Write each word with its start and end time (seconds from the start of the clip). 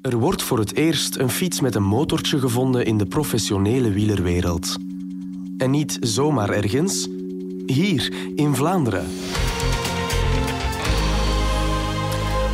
Er 0.00 0.18
wordt 0.18 0.42
voor 0.42 0.58
het 0.58 0.74
eerst 0.74 1.16
een 1.16 1.30
fiets 1.30 1.60
met 1.60 1.74
een 1.74 1.82
motortje 1.82 2.38
gevonden 2.38 2.84
in 2.84 2.98
de 2.98 3.06
professionele 3.06 3.90
wielerwereld. 3.90 4.76
En 5.58 5.70
niet 5.70 5.96
zomaar 6.00 6.50
ergens, 6.50 7.08
hier 7.66 8.12
in 8.34 8.54
Vlaanderen. 8.54 9.06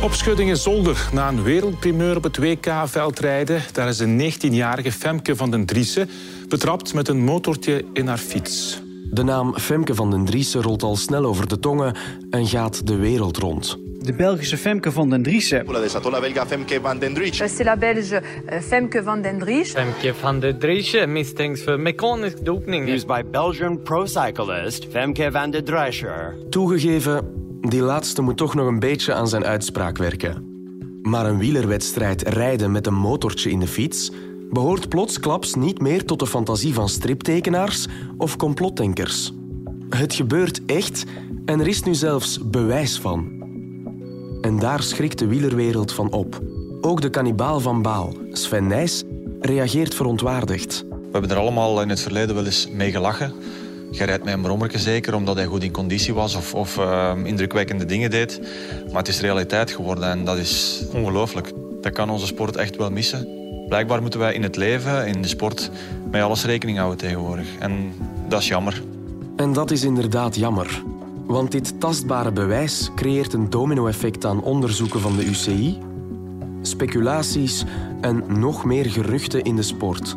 Opschuddingen 0.03 0.57
zolder 0.57 1.09
na 1.13 1.27
een 1.27 1.43
wereldprimeur 1.43 2.15
op 2.15 2.23
het 2.23 2.37
WK-veldrijden. 2.37 3.61
Daar 3.73 3.87
is 3.87 3.99
een 3.99 4.31
19-jarige 4.31 4.91
Femke 4.91 5.35
van 5.35 5.51
den 5.51 5.65
Driessen 5.65 6.09
betrapt 6.47 6.93
met 6.93 7.07
een 7.07 7.23
motortje 7.23 7.85
in 7.93 8.07
haar 8.07 8.17
fiets. 8.17 8.81
De 9.11 9.23
naam 9.23 9.57
Femke 9.57 9.95
van 9.95 10.11
den 10.11 10.25
Driessen 10.25 10.61
rolt 10.61 10.83
al 10.83 10.95
snel 10.95 11.25
over 11.25 11.47
de 11.47 11.59
tongen 11.59 11.95
en 12.29 12.47
gaat 12.47 12.87
de 12.87 12.95
wereld 12.95 13.37
rond. 13.37 13.86
De 14.07 14.13
Belgische 14.13 14.57
Femke 14.57 14.91
van 14.91 15.09
den 15.09 15.23
Driessen. 15.23 15.65
la 16.11 16.19
belga 16.19 16.45
Femke 16.45 16.81
van 16.81 16.99
den 16.99 17.13
Driessen. 17.13 17.47
C'est 17.49 17.65
la 17.65 17.75
Belge 17.75 18.21
euh, 18.51 18.61
Femke 18.61 19.03
van 19.03 19.21
den 19.21 19.39
Driessen. 19.39 19.81
Femke 19.81 20.13
van 20.13 20.39
der 20.39 20.59
Driessen 20.59 21.11
misstänks 21.11 21.61
för 21.61 21.77
mekanisk 21.79 22.45
dopning. 22.45 22.87
Used 22.89 23.07
by 23.07 23.21
Belgian 23.31 23.81
pro 23.83 24.05
cyclist 24.05 24.85
Femke 24.91 25.31
van 25.31 25.51
der 25.51 25.63
Drescher. 25.63 26.35
Toegegeven, 26.49 27.21
die 27.61 27.81
laatste 27.81 28.21
moet 28.21 28.37
toch 28.37 28.55
nog 28.55 28.67
een 28.67 28.79
beetje 28.79 29.13
aan 29.13 29.27
zijn 29.27 29.45
uitspraak 29.45 29.97
werken. 29.97 30.45
Maar 31.01 31.25
een 31.25 31.37
wielerwedstrijd 31.37 32.21
rijden 32.21 32.71
met 32.71 32.87
een 32.87 32.97
motortje 32.97 33.49
in 33.49 33.59
de 33.59 33.67
fiets 33.67 34.11
behoort 34.49 34.89
plotsklaps 34.89 35.55
niet 35.55 35.81
meer 35.81 36.05
tot 36.05 36.19
de 36.19 36.27
fantasie 36.27 36.73
van 36.73 36.89
striptekenaars 36.89 37.87
of 38.17 38.37
complotdenkers. 38.37 39.33
Het 39.89 40.13
gebeurt 40.13 40.65
echt 40.65 41.03
en 41.45 41.59
er 41.59 41.67
is 41.67 41.83
nu 41.83 41.95
zelfs 41.95 42.39
bewijs 42.49 42.99
van. 42.99 43.36
En 44.41 44.59
daar 44.59 44.83
schrikt 44.83 45.19
de 45.19 45.27
wielerwereld 45.27 45.93
van 45.93 46.11
op. 46.11 46.41
Ook 46.81 47.01
de 47.01 47.09
kannibaal 47.09 47.59
van 47.59 47.81
Baal, 47.81 48.13
Sven 48.31 48.67
Nijs, 48.67 49.03
reageert 49.41 49.95
verontwaardigd. 49.95 50.85
We 50.89 51.07
hebben 51.11 51.29
er 51.29 51.37
allemaal 51.37 51.81
in 51.81 51.89
het 51.89 51.99
verleden 51.99 52.35
wel 52.35 52.45
eens 52.45 52.69
mee 52.71 52.91
gelachen. 52.91 53.33
Je 53.91 54.03
rijdt 54.03 54.23
met 54.23 54.33
een 54.33 54.41
brommerke 54.41 54.79
zeker 54.79 55.15
omdat 55.15 55.35
hij 55.35 55.45
goed 55.45 55.63
in 55.63 55.71
conditie 55.71 56.13
was 56.13 56.35
of, 56.35 56.53
of 56.53 56.77
uh, 56.77 57.11
indrukwekkende 57.23 57.85
dingen 57.85 58.09
deed. 58.09 58.39
Maar 58.87 58.97
het 58.97 59.07
is 59.07 59.19
realiteit 59.19 59.71
geworden 59.71 60.09
en 60.09 60.25
dat 60.25 60.37
is 60.37 60.83
ongelooflijk. 60.93 61.51
Dat 61.81 61.93
kan 61.93 62.09
onze 62.09 62.25
sport 62.25 62.55
echt 62.55 62.75
wel 62.75 62.91
missen. 62.91 63.27
Blijkbaar 63.67 64.01
moeten 64.01 64.19
wij 64.19 64.33
in 64.33 64.43
het 64.43 64.55
leven, 64.55 65.07
in 65.07 65.21
de 65.21 65.27
sport, 65.27 65.71
met 66.11 66.21
alles 66.21 66.45
rekening 66.45 66.77
houden 66.77 66.97
tegenwoordig. 66.97 67.47
En 67.59 67.93
dat 68.27 68.41
is 68.41 68.47
jammer. 68.47 68.83
En 69.35 69.53
dat 69.53 69.71
is 69.71 69.83
inderdaad 69.83 70.35
jammer. 70.35 70.83
Want 71.27 71.51
dit 71.51 71.79
tastbare 71.79 72.31
bewijs 72.31 72.91
creëert 72.95 73.33
een 73.33 73.49
domino-effect 73.49 74.25
aan 74.25 74.43
onderzoeken 74.43 74.99
van 74.99 75.15
de 75.15 75.25
UCI, 75.25 75.77
speculaties 76.61 77.63
en 78.01 78.23
nog 78.39 78.65
meer 78.65 78.85
geruchten 78.85 79.43
in 79.43 79.55
de 79.55 79.61
sport. 79.61 80.15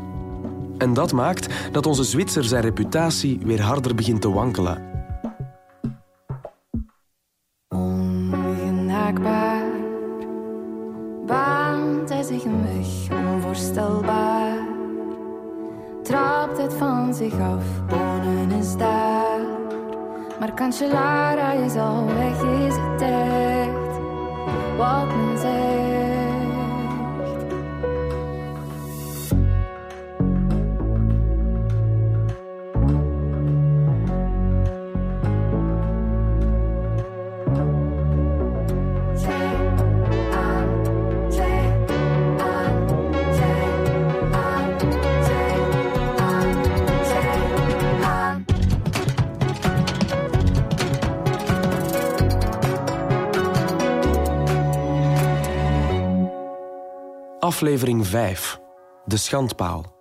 En 0.78 0.94
dat 0.94 1.12
maakt 1.12 1.72
dat 1.72 1.86
onze 1.86 2.04
Zwitser 2.04 2.44
zijn 2.44 2.62
reputatie 2.62 3.38
weer 3.44 3.62
harder 3.62 3.94
begint 3.94 4.20
te 4.20 4.30
wankelen. 4.30 4.89
Cancellara 20.60 21.52
is 21.52 21.74
al 21.76 22.04
weg, 22.04 22.42
is 22.68 22.74
het 22.74 23.00
echt 23.00 23.98
wat 24.76 25.06
men 25.06 25.38
zegt. 25.38 26.29
Aflevering 57.50 58.06
5. 58.06 58.58
De 59.04 59.16
schandpaal. 59.16 59.96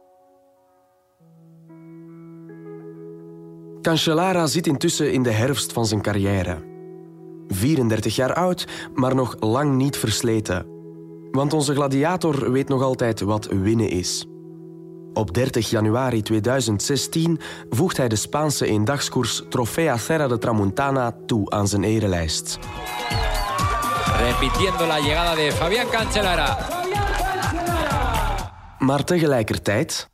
Cancellara 3.82 4.48
zit 4.48 4.68
intussen 4.68 5.14
in 5.14 5.24
de 5.24 5.32
herfst 5.32 5.74
van 5.74 5.86
zijn 5.86 6.02
carrière. 6.02 6.58
34 7.48 8.16
jaar 8.16 8.34
oud, 8.34 8.68
maar 8.94 9.16
nog 9.16 9.36
lang 9.40 9.76
niet 9.76 9.98
versleten. 9.98 10.66
Want 11.32 11.54
onze 11.54 11.74
gladiator 11.74 12.52
weet 12.52 12.68
nog 12.68 12.82
altijd 12.82 13.22
wat 13.22 13.46
winnen 13.46 13.90
is. 13.90 14.28
Op 15.14 15.34
30 15.34 15.70
januari 15.70 16.22
2016 16.22 17.40
voegt 17.70 17.98
hij 17.98 18.08
de 18.08 18.16
Spaanse 18.16 18.66
eendagskoers 18.66 19.44
Trofea 19.50 19.98
Serra 19.98 20.28
de 20.28 20.38
Tramuntana 20.38 21.16
toe 21.26 21.50
aan 21.50 21.68
zijn 21.68 21.84
erelijst. 21.84 22.60
Repitiendo 24.18 24.86
la 24.86 25.00
llegada 25.00 25.36
de 25.36 25.52
Fabián 25.52 25.88
Cancellara. 25.90 26.79
Maar 28.80 29.04
tegelijkertijd, 29.04 30.10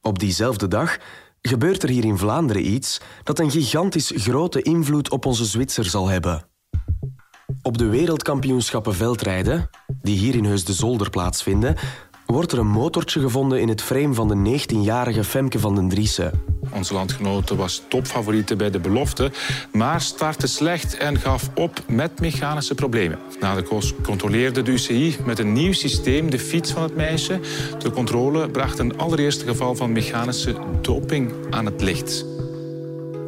op 0.00 0.18
diezelfde 0.18 0.68
dag, 0.68 0.98
gebeurt 1.42 1.82
er 1.82 1.88
hier 1.88 2.04
in 2.04 2.18
Vlaanderen 2.18 2.72
iets 2.72 3.00
dat 3.22 3.38
een 3.38 3.50
gigantisch 3.50 4.12
grote 4.14 4.62
invloed 4.62 5.10
op 5.10 5.26
onze 5.26 5.44
Zwitser 5.44 5.84
zal 5.84 6.08
hebben. 6.08 6.44
Op 7.62 7.78
de 7.78 7.88
wereldkampioenschappen 7.88 8.94
veldrijden, 8.94 9.70
die 10.02 10.18
hier 10.18 10.34
in 10.34 10.44
Heus 10.44 10.64
de 10.64 10.72
Zolder 10.72 11.10
plaatsvinden, 11.10 11.76
wordt 12.30 12.52
er 12.52 12.58
een 12.58 12.66
motortje 12.66 13.20
gevonden 13.20 13.60
in 13.60 13.68
het 13.68 13.82
frame 13.82 14.14
van 14.14 14.28
de 14.28 14.60
19-jarige 14.60 15.24
Femke 15.24 15.58
van 15.58 15.74
den 15.74 15.88
Driessen. 15.88 16.42
Onze 16.74 16.94
landgenote 16.94 17.56
was 17.56 17.82
topfavoriete 17.88 18.56
bij 18.56 18.70
de 18.70 18.78
belofte, 18.78 19.30
maar 19.72 20.00
startte 20.00 20.46
slecht 20.46 20.96
en 20.96 21.18
gaf 21.18 21.50
op 21.54 21.82
met 21.88 22.20
mechanische 22.20 22.74
problemen. 22.74 23.18
Na 23.40 23.54
de 23.54 23.62
koers 23.62 23.94
controleerde 24.02 24.62
de 24.62 24.70
UCI 24.70 25.16
met 25.24 25.38
een 25.38 25.52
nieuw 25.52 25.72
systeem 25.72 26.30
de 26.30 26.38
fiets 26.38 26.72
van 26.72 26.82
het 26.82 26.96
meisje. 26.96 27.40
De 27.78 27.90
controle 27.90 28.48
bracht 28.48 28.78
een 28.78 28.98
allereerste 28.98 29.44
geval 29.44 29.74
van 29.74 29.92
mechanische 29.92 30.54
doping 30.80 31.32
aan 31.50 31.64
het 31.64 31.82
licht. 31.82 32.24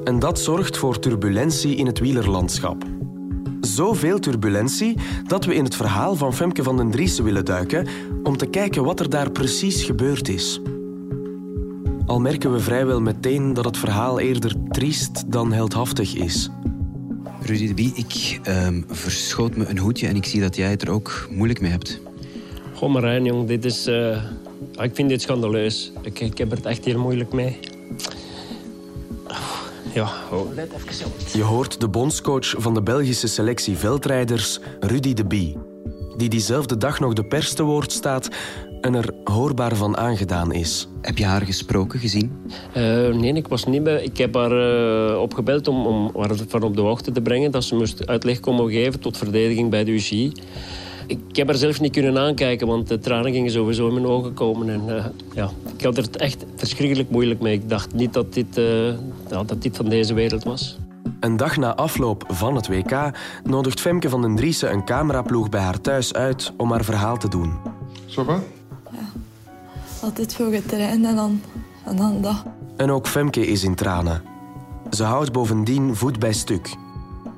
En 0.05 0.19
dat 0.19 0.41
zorgt 0.41 0.77
voor 0.77 0.99
turbulentie 0.99 1.77
in 1.77 1.87
het 1.87 1.99
wielerlandschap. 1.99 2.85
Zoveel 3.75 4.19
turbulentie 4.19 4.97
dat 5.27 5.45
we 5.45 5.55
in 5.55 5.65
het 5.65 5.77
verhaal 5.77 6.17
van 6.17 6.35
Femke 6.35 6.63
van 6.63 6.77
den 6.77 6.91
Driessen 6.91 7.25
willen 7.25 7.45
duiken 7.45 7.87
om 8.23 8.37
te 8.37 8.47
kijken 8.47 8.85
wat 8.85 9.01
er 9.01 9.11
daar 9.11 9.31
precies 9.31 9.85
gebeurd 9.85 10.29
is. 10.29 10.61
Al 12.07 12.21
merken 12.21 12.53
we 12.53 12.61
vrijwel 12.61 13.01
meteen 13.01 13.55
dat 13.55 13.65
het 13.65 13.77
verhaal 13.77 14.21
eerder 14.21 14.55
triest 14.69 15.33
dan 15.33 15.53
heldhaftig 15.53 16.15
is. 16.15 16.51
Rudy 17.43 17.67
de 17.67 17.75
Bie, 17.75 17.93
ik 17.95 18.41
ehm, 18.43 18.83
verschoot 18.87 19.57
me 19.57 19.67
een 19.67 19.79
hoedje 19.79 20.07
en 20.07 20.17
ik 20.17 20.25
zie 20.25 20.41
dat 20.41 20.57
jij 20.57 20.71
het 20.71 20.83
er 20.83 20.91
ook 20.91 21.29
moeilijk 21.31 21.61
mee 21.61 21.71
hebt. 21.71 22.01
Goh, 22.75 22.93
Marijn, 22.93 23.25
jong, 23.25 23.49
dit 23.49 23.65
is... 23.65 23.87
eh, 23.87 24.23
ik 24.77 24.95
vind 24.95 25.09
dit 25.09 25.23
schandaleus. 25.23 25.93
Ik, 26.03 26.21
ik 26.21 26.39
heb 26.39 26.51
het 26.51 26.67
echt 26.67 26.85
hier 26.85 26.99
moeilijk 26.99 27.33
mee. 27.33 27.59
Ja, 29.95 30.09
oh. 30.31 30.55
let 30.55 30.73
even 30.73 30.95
zo. 30.95 31.05
Je 31.39 31.43
hoort 31.43 31.81
de 31.81 31.89
bondscoach 31.89 32.55
van 32.59 32.75
de 32.75 32.83
Belgische 32.83 33.27
selectie 33.27 33.77
veldrijders, 33.77 34.59
Rudy 34.81 35.15
de 35.15 35.25
Bie, 35.25 35.57
die 36.17 36.29
diezelfde 36.29 36.77
dag 36.77 37.01
nog 37.01 37.13
de 37.13 37.25
pers 37.25 37.55
te 37.55 37.63
woord 37.63 37.93
staat 37.93 38.29
en 38.81 38.95
er 38.95 39.15
hoorbaar 39.25 39.77
van 39.77 39.97
aangedaan 39.97 40.53
is. 40.53 40.89
Heb 41.01 41.19
je 41.19 41.25
haar 41.25 41.43
gesproken, 41.43 41.99
gezien? 42.01 42.33
Eh, 42.73 42.83
nee, 43.09 43.33
ik 43.33 43.49
was 43.49 43.65
niet 43.65 43.83
bij. 43.83 44.03
Ik 44.05 44.17
heb 44.17 44.35
haar 44.35 44.53
eh, 45.11 45.21
opgebeld 45.21 45.69
om, 45.69 45.87
om 45.87 46.11
haar 46.19 46.37
van 46.49 46.63
op 46.63 46.77
de 46.77 46.83
hoogte 46.83 47.13
te 47.13 47.21
brengen 47.21 47.51
dat 47.51 47.65
ze 47.65 47.75
moest 47.75 48.07
uitleg 48.07 48.41
komen 48.41 48.71
geven 48.71 49.01
tot 49.01 49.17
verdediging 49.17 49.71
bij 49.71 49.85
de 49.85 49.91
UCI. 49.91 50.33
Ik 51.07 51.37
heb 51.37 51.47
haar 51.47 51.57
zelf 51.57 51.81
niet 51.81 51.93
kunnen 51.93 52.19
aankijken, 52.19 52.67
want 52.67 52.89
de 52.89 52.99
tranen 52.99 53.33
gingen 53.33 53.51
sowieso 53.51 53.89
in 53.89 53.95
mijn 53.95 54.07
ogen 54.07 54.35
komen. 54.35 54.71
En, 54.71 54.97
eh, 54.97 55.05
ja, 55.35 55.51
ik 55.77 55.85
had 55.85 55.97
er 55.97 56.03
het 56.03 56.17
echt 56.17 56.45
verschrikkelijk 56.57 57.11
moeilijk 57.11 57.41
mee. 57.41 57.55
Ik 57.55 57.69
dacht 57.69 57.95
niet 57.95 58.13
dat 58.13 58.33
dit, 58.33 58.59
eh, 58.59 58.87
ja, 59.31 59.45
dat 59.47 59.63
dit 59.63 59.77
van 59.77 59.89
deze 59.89 60.15
wereld 60.15 60.45
was. 60.45 60.79
Een 61.21 61.37
dag 61.37 61.57
na 61.57 61.75
afloop 61.75 62.25
van 62.29 62.55
het 62.55 62.69
WK 62.69 63.11
nodigt 63.45 63.81
Femke 63.81 64.09
van 64.09 64.23
den 64.23 64.37
Driessen 64.37 64.73
een 64.73 64.85
cameraploeg 64.85 65.49
bij 65.49 65.61
haar 65.61 65.81
thuis 65.81 66.15
uit 66.15 66.53
om 66.57 66.71
haar 66.71 66.85
verhaal 66.85 67.19
te 67.19 67.29
doen. 67.29 67.53
Zo 68.07 68.25
va? 68.25 68.41
Altijd 70.03 70.35
veel 70.35 70.51
getraind 70.51 71.05
en 71.05 71.17
dan, 71.17 71.41
en 71.85 71.97
dan 71.97 72.23
dat. 72.23 72.43
En 72.77 72.91
ook 72.91 73.07
Femke 73.07 73.47
is 73.47 73.65
in 73.65 73.75
tranen. 73.75 74.23
Ze 74.91 75.05
houdt 75.05 75.33
bovendien 75.33 75.97
voet 75.97 76.19
bij 76.19 76.33
stuk. 76.33 76.77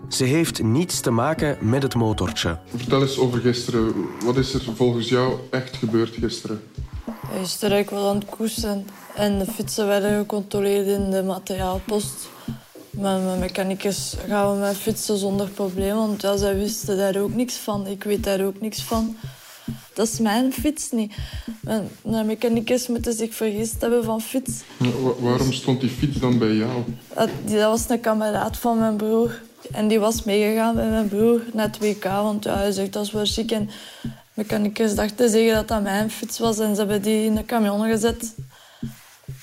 Ze 0.08 0.24
heeft 0.24 0.62
niets 0.62 1.00
te 1.00 1.10
maken 1.10 1.56
met 1.60 1.82
het 1.82 1.94
motortje. 1.94 2.58
Vertel 2.76 3.02
eens 3.02 3.18
over 3.18 3.40
gisteren. 3.40 3.94
Wat 4.24 4.36
is 4.36 4.54
er 4.54 4.62
volgens 4.74 5.08
jou 5.08 5.38
echt 5.50 5.76
gebeurd 5.76 6.14
gisteren? 6.14 6.62
Gisteren 7.38 7.78
ik 7.78 7.90
was 7.90 8.08
aan 8.08 8.16
het 8.16 8.24
koersen 8.24 8.86
en 9.14 9.38
de 9.38 9.46
fietsen 9.46 9.86
werden 9.86 10.18
gecontroleerd 10.18 10.86
in 10.86 11.10
de 11.10 11.22
materiaalpost. 11.22 12.28
Met 12.90 13.24
mijn 13.24 13.38
mechanicus 13.38 14.16
gaan 14.28 14.52
we 14.52 14.58
met 14.58 14.76
fietsen 14.76 15.18
zonder 15.18 15.48
probleem, 15.48 15.94
want 15.94 16.22
ja, 16.22 16.36
zij 16.36 16.56
wisten 16.56 16.96
daar 16.96 17.16
ook 17.16 17.34
niks 17.34 17.56
van. 17.56 17.86
Ik 17.86 18.04
weet 18.04 18.24
daar 18.24 18.44
ook 18.44 18.60
niks 18.60 18.82
van. 18.82 19.16
Dat 19.94 20.08
is 20.08 20.18
mijn 20.18 20.52
fiets 20.52 20.90
niet. 20.90 21.14
Mijn, 21.60 21.88
mijn 22.02 22.26
mechanicus 22.26 22.86
moeten 22.86 23.12
zich 23.12 23.34
vergist 23.34 23.80
hebben 23.80 24.04
van 24.04 24.20
fiets. 24.20 24.62
waarom 25.18 25.52
stond 25.52 25.80
die 25.80 25.90
fiets 25.90 26.16
dan 26.16 26.38
bij 26.38 26.54
jou? 26.54 26.82
Dat, 27.14 27.28
dat 27.44 27.62
was 27.62 27.88
een 27.88 28.00
kameraad 28.00 28.56
van 28.56 28.78
mijn 28.78 28.96
broer. 28.96 29.40
En 29.72 29.88
die 29.88 30.00
was 30.00 30.24
meegegaan 30.24 30.74
met 30.74 30.90
mijn 30.90 31.08
broer 31.08 31.40
naar 31.52 31.66
het 31.66 31.78
WK. 31.78 32.04
Want 32.04 32.44
ja, 32.44 32.56
hij 32.56 32.72
zegt 32.72 32.92
dat 32.92 33.04
is 33.04 33.12
wel 33.12 33.24
chic. 33.24 33.50
En 33.50 33.70
mechanicus 34.34 34.94
dacht 34.94 35.16
te 35.16 35.28
zeggen 35.28 35.54
dat 35.54 35.68
dat 35.68 35.82
mijn 35.82 36.10
fiets 36.10 36.38
was. 36.38 36.58
En 36.58 36.74
ze 36.74 36.80
hebben 36.80 37.02
die 37.02 37.24
in 37.24 37.34
de 37.34 37.44
camion 37.44 37.88
gezet. 37.90 38.34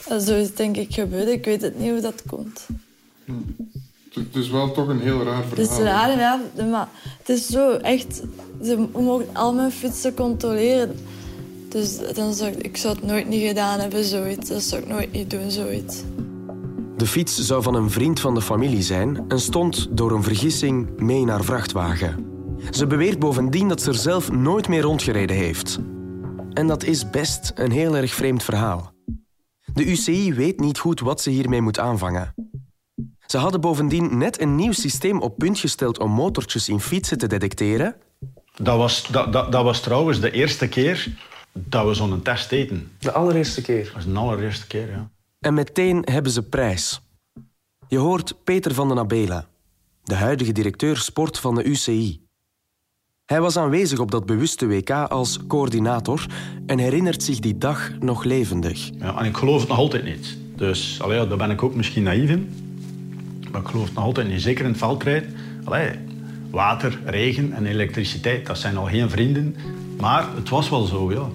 En 0.07 0.21
zo 0.21 0.35
is 0.35 0.47
het 0.47 0.57
denk 0.57 0.77
ik 0.77 0.93
gebeurd. 0.93 1.27
Ik 1.27 1.45
weet 1.45 1.61
het 1.61 1.79
niet 1.79 1.91
hoe 1.91 2.01
dat 2.01 2.23
komt. 2.27 2.67
Het 4.13 4.35
is 4.35 4.49
wel 4.49 4.71
toch 4.71 4.87
een 4.87 5.01
heel 5.01 5.23
raar 5.23 5.43
verhaal. 5.43 5.49
Het 5.49 5.71
is 5.71 5.77
raar, 5.77 6.19
ja. 6.19 6.39
Maar 6.69 6.87
het 7.17 7.29
is 7.29 7.47
zo 7.47 7.71
echt... 7.71 8.21
Ze 8.63 8.87
mogen 8.93 9.27
al 9.33 9.53
mijn 9.53 9.71
fietsen 9.71 10.13
controleren. 10.13 10.95
Dus 11.69 11.97
dan 12.13 12.33
zou 12.33 12.51
ik, 12.51 12.63
ik 12.63 12.77
zou 12.77 12.95
het 12.95 13.03
nooit 13.03 13.27
niet 13.27 13.47
gedaan 13.47 13.79
hebben, 13.79 14.03
zoiets. 14.03 14.49
Dat 14.49 14.61
zou 14.61 14.81
ik 14.81 14.87
nooit 14.87 15.11
niet 15.11 15.29
doen, 15.29 15.51
zoiets. 15.51 16.01
De 17.01 17.07
fiets 17.07 17.37
zou 17.37 17.63
van 17.63 17.75
een 17.75 17.89
vriend 17.89 18.19
van 18.19 18.33
de 18.33 18.41
familie 18.41 18.81
zijn 18.81 19.25
en 19.27 19.39
stond 19.39 19.97
door 19.97 20.11
een 20.11 20.23
vergissing 20.23 20.99
mee 20.99 21.25
naar 21.25 21.43
vrachtwagen. 21.43 22.25
Ze 22.71 22.87
beweert 22.87 23.19
bovendien 23.19 23.67
dat 23.67 23.81
ze 23.81 23.89
er 23.89 23.95
zelf 23.95 24.31
nooit 24.31 24.67
meer 24.67 24.81
rondgereden 24.81 25.35
heeft. 25.35 25.79
En 26.53 26.67
dat 26.67 26.83
is 26.83 27.09
best 27.09 27.51
een 27.55 27.71
heel 27.71 27.97
erg 27.97 28.13
vreemd 28.13 28.43
verhaal. 28.43 28.93
De 29.73 29.85
UCI 29.85 30.33
weet 30.33 30.59
niet 30.59 30.77
goed 30.77 30.99
wat 30.99 31.21
ze 31.21 31.29
hiermee 31.29 31.61
moet 31.61 31.79
aanvangen. 31.79 32.33
Ze 33.25 33.37
hadden 33.37 33.61
bovendien 33.61 34.17
net 34.17 34.41
een 34.41 34.55
nieuw 34.55 34.71
systeem 34.71 35.21
op 35.21 35.37
punt 35.37 35.59
gesteld 35.59 35.99
om 35.99 36.11
motortjes 36.11 36.69
in 36.69 36.79
fietsen 36.79 37.17
te 37.17 37.27
detecteren. 37.27 37.95
Dat 38.55 38.77
was, 38.77 39.07
dat, 39.07 39.33
dat, 39.33 39.51
dat 39.51 39.63
was 39.63 39.81
trouwens 39.81 40.19
de 40.19 40.31
eerste 40.31 40.67
keer 40.67 41.07
dat 41.51 41.87
we 41.87 41.93
zo'n 41.93 42.21
test 42.21 42.49
deden. 42.49 42.91
De 42.99 43.11
allereerste 43.11 43.61
keer? 43.61 43.83
Dat 43.83 43.93
was 43.93 44.05
de 44.05 44.13
allereerste 44.13 44.67
keer, 44.67 44.89
ja. 44.89 45.09
En 45.41 45.53
meteen 45.53 46.01
hebben 46.11 46.31
ze 46.31 46.43
prijs. 46.43 47.01
Je 47.87 47.97
hoort 47.97 48.43
Peter 48.43 48.73
van 48.73 48.87
den 48.87 48.97
Abela, 48.97 49.47
de 50.03 50.15
huidige 50.15 50.51
directeur 50.51 50.97
sport 50.97 51.39
van 51.39 51.55
de 51.55 51.63
UCI. 51.63 52.21
Hij 53.25 53.41
was 53.41 53.57
aanwezig 53.57 53.99
op 53.99 54.11
dat 54.11 54.25
bewuste 54.25 54.67
WK 54.67 54.89
als 54.89 55.39
coördinator 55.47 56.25
en 56.65 56.79
herinnert 56.79 57.23
zich 57.23 57.39
die 57.39 57.57
dag 57.57 57.91
nog 57.99 58.23
levendig. 58.23 58.89
Ja, 58.99 59.19
en 59.19 59.25
ik 59.25 59.37
geloof 59.37 59.59
het 59.59 59.69
nog 59.69 59.77
altijd 59.77 60.03
niet. 60.03 60.37
Dus 60.55 61.01
allee, 61.01 61.27
daar 61.27 61.37
ben 61.37 61.51
ik 61.51 61.63
ook 61.63 61.75
misschien 61.75 62.03
naïef 62.03 62.29
in. 62.29 62.53
Maar 63.51 63.61
ik 63.61 63.67
geloof 63.67 63.85
het 63.85 63.93
nog 63.93 64.03
altijd 64.03 64.27
niet. 64.27 64.41
Zeker 64.41 64.63
in 64.63 64.69
het 64.69 64.79
veldrijden. 64.79 65.35
Allee, 65.63 65.91
water, 66.49 66.99
regen 67.05 67.53
en 67.53 67.65
elektriciteit, 67.65 68.45
dat 68.45 68.57
zijn 68.57 68.77
al 68.77 68.85
geen 68.85 69.09
vrienden. 69.09 69.55
Maar 69.99 70.35
het 70.35 70.49
was 70.49 70.69
wel 70.69 70.85
zo, 70.85 71.11
ja. 71.11 71.29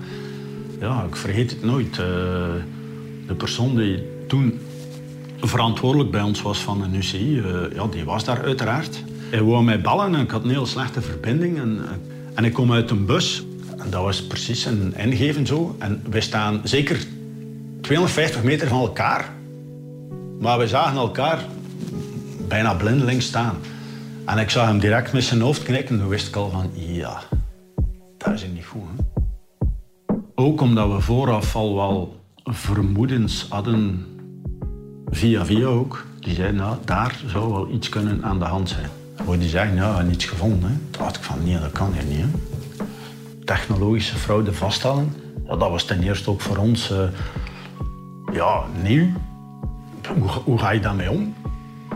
Ja, 0.80 1.04
ik 1.04 1.16
vergeet 1.16 1.50
het 1.50 1.62
nooit. 1.62 1.98
Uh, 1.98 2.54
de 3.26 3.34
persoon 3.34 3.76
die 3.76 4.02
toen 4.28 4.60
verantwoordelijk 5.40 6.10
bij 6.10 6.22
ons 6.22 6.42
was 6.42 6.58
van 6.58 6.90
de 6.90 6.96
UCI, 6.96 7.38
uh, 7.38 7.44
ja, 7.74 7.86
die 7.86 8.04
was 8.04 8.24
daar 8.24 8.42
uiteraard. 8.42 9.04
Hij 9.30 9.42
wou 9.42 9.64
mij 9.64 9.80
ballen 9.80 10.14
en 10.14 10.20
ik 10.20 10.30
had 10.30 10.44
een 10.44 10.50
heel 10.50 10.66
slechte 10.66 11.00
verbinding. 11.00 11.58
En, 11.58 11.80
en 12.34 12.44
ik 12.44 12.52
kom 12.52 12.72
uit 12.72 12.90
een 12.90 13.06
bus. 13.06 13.44
En 13.78 13.90
dat 13.90 14.02
was 14.02 14.26
precies 14.26 14.64
een 14.64 14.94
ingeven 14.96 15.46
zo. 15.46 15.76
En 15.78 16.02
wij 16.10 16.20
staan 16.20 16.60
zeker 16.64 17.06
250 17.80 18.42
meter 18.42 18.68
van 18.68 18.80
elkaar. 18.80 19.30
Maar 20.40 20.58
we 20.58 20.66
zagen 20.66 20.96
elkaar 20.96 21.44
bijna 22.48 22.74
blindelings 22.74 23.26
staan. 23.26 23.56
En 24.24 24.38
ik 24.38 24.50
zag 24.50 24.66
hem 24.66 24.78
direct 24.78 25.12
met 25.12 25.24
zijn 25.24 25.40
hoofd 25.40 25.62
knikken. 25.62 25.94
En 25.94 26.00
toen 26.00 26.08
wist 26.08 26.28
ik 26.28 26.36
al 26.36 26.50
van, 26.50 26.70
ja, 26.74 27.22
dat 28.18 28.34
is 28.34 28.46
niet 28.54 28.66
goed. 28.66 28.82
Ook 30.34 30.60
omdat 30.60 30.92
we 30.92 31.00
vooraf 31.00 31.56
al 31.56 31.74
wel 31.74 32.25
vermoedens 32.46 33.46
hadden, 33.48 34.06
via 35.10 35.44
via 35.44 35.66
ook. 35.66 36.04
Die 36.20 36.34
zeiden, 36.34 36.56
nou, 36.56 36.76
daar 36.84 37.20
zou 37.26 37.52
wel 37.52 37.68
iets 37.70 37.88
kunnen 37.88 38.24
aan 38.24 38.38
de 38.38 38.44
hand 38.44 38.68
zijn. 38.68 38.90
Waar 39.24 39.38
die 39.38 39.48
zeggen, 39.48 39.76
ja, 39.76 40.02
niets 40.02 40.24
gevonden. 40.24 40.70
Hè. 40.70 40.76
Toen 40.90 41.02
dacht 41.02 41.16
ik 41.16 41.22
van, 41.22 41.44
nee, 41.44 41.58
dat 41.58 41.72
kan 41.72 41.92
hier 41.92 42.16
niet. 42.16 42.26
Technologische 43.44 44.16
fraude 44.16 44.52
vaststellen, 44.52 45.12
dat 45.46 45.58
was 45.58 45.84
ten 45.84 46.02
eerste 46.02 46.30
ook 46.30 46.40
voor 46.40 46.56
ons 46.56 46.90
uh, 46.90 46.98
ja, 48.32 48.64
nieuw. 48.82 49.06
Hoe, 50.18 50.28
hoe, 50.44 50.58
ga 50.58 50.70
je 50.70 50.80
daarmee 50.80 51.10
om? 51.10 51.34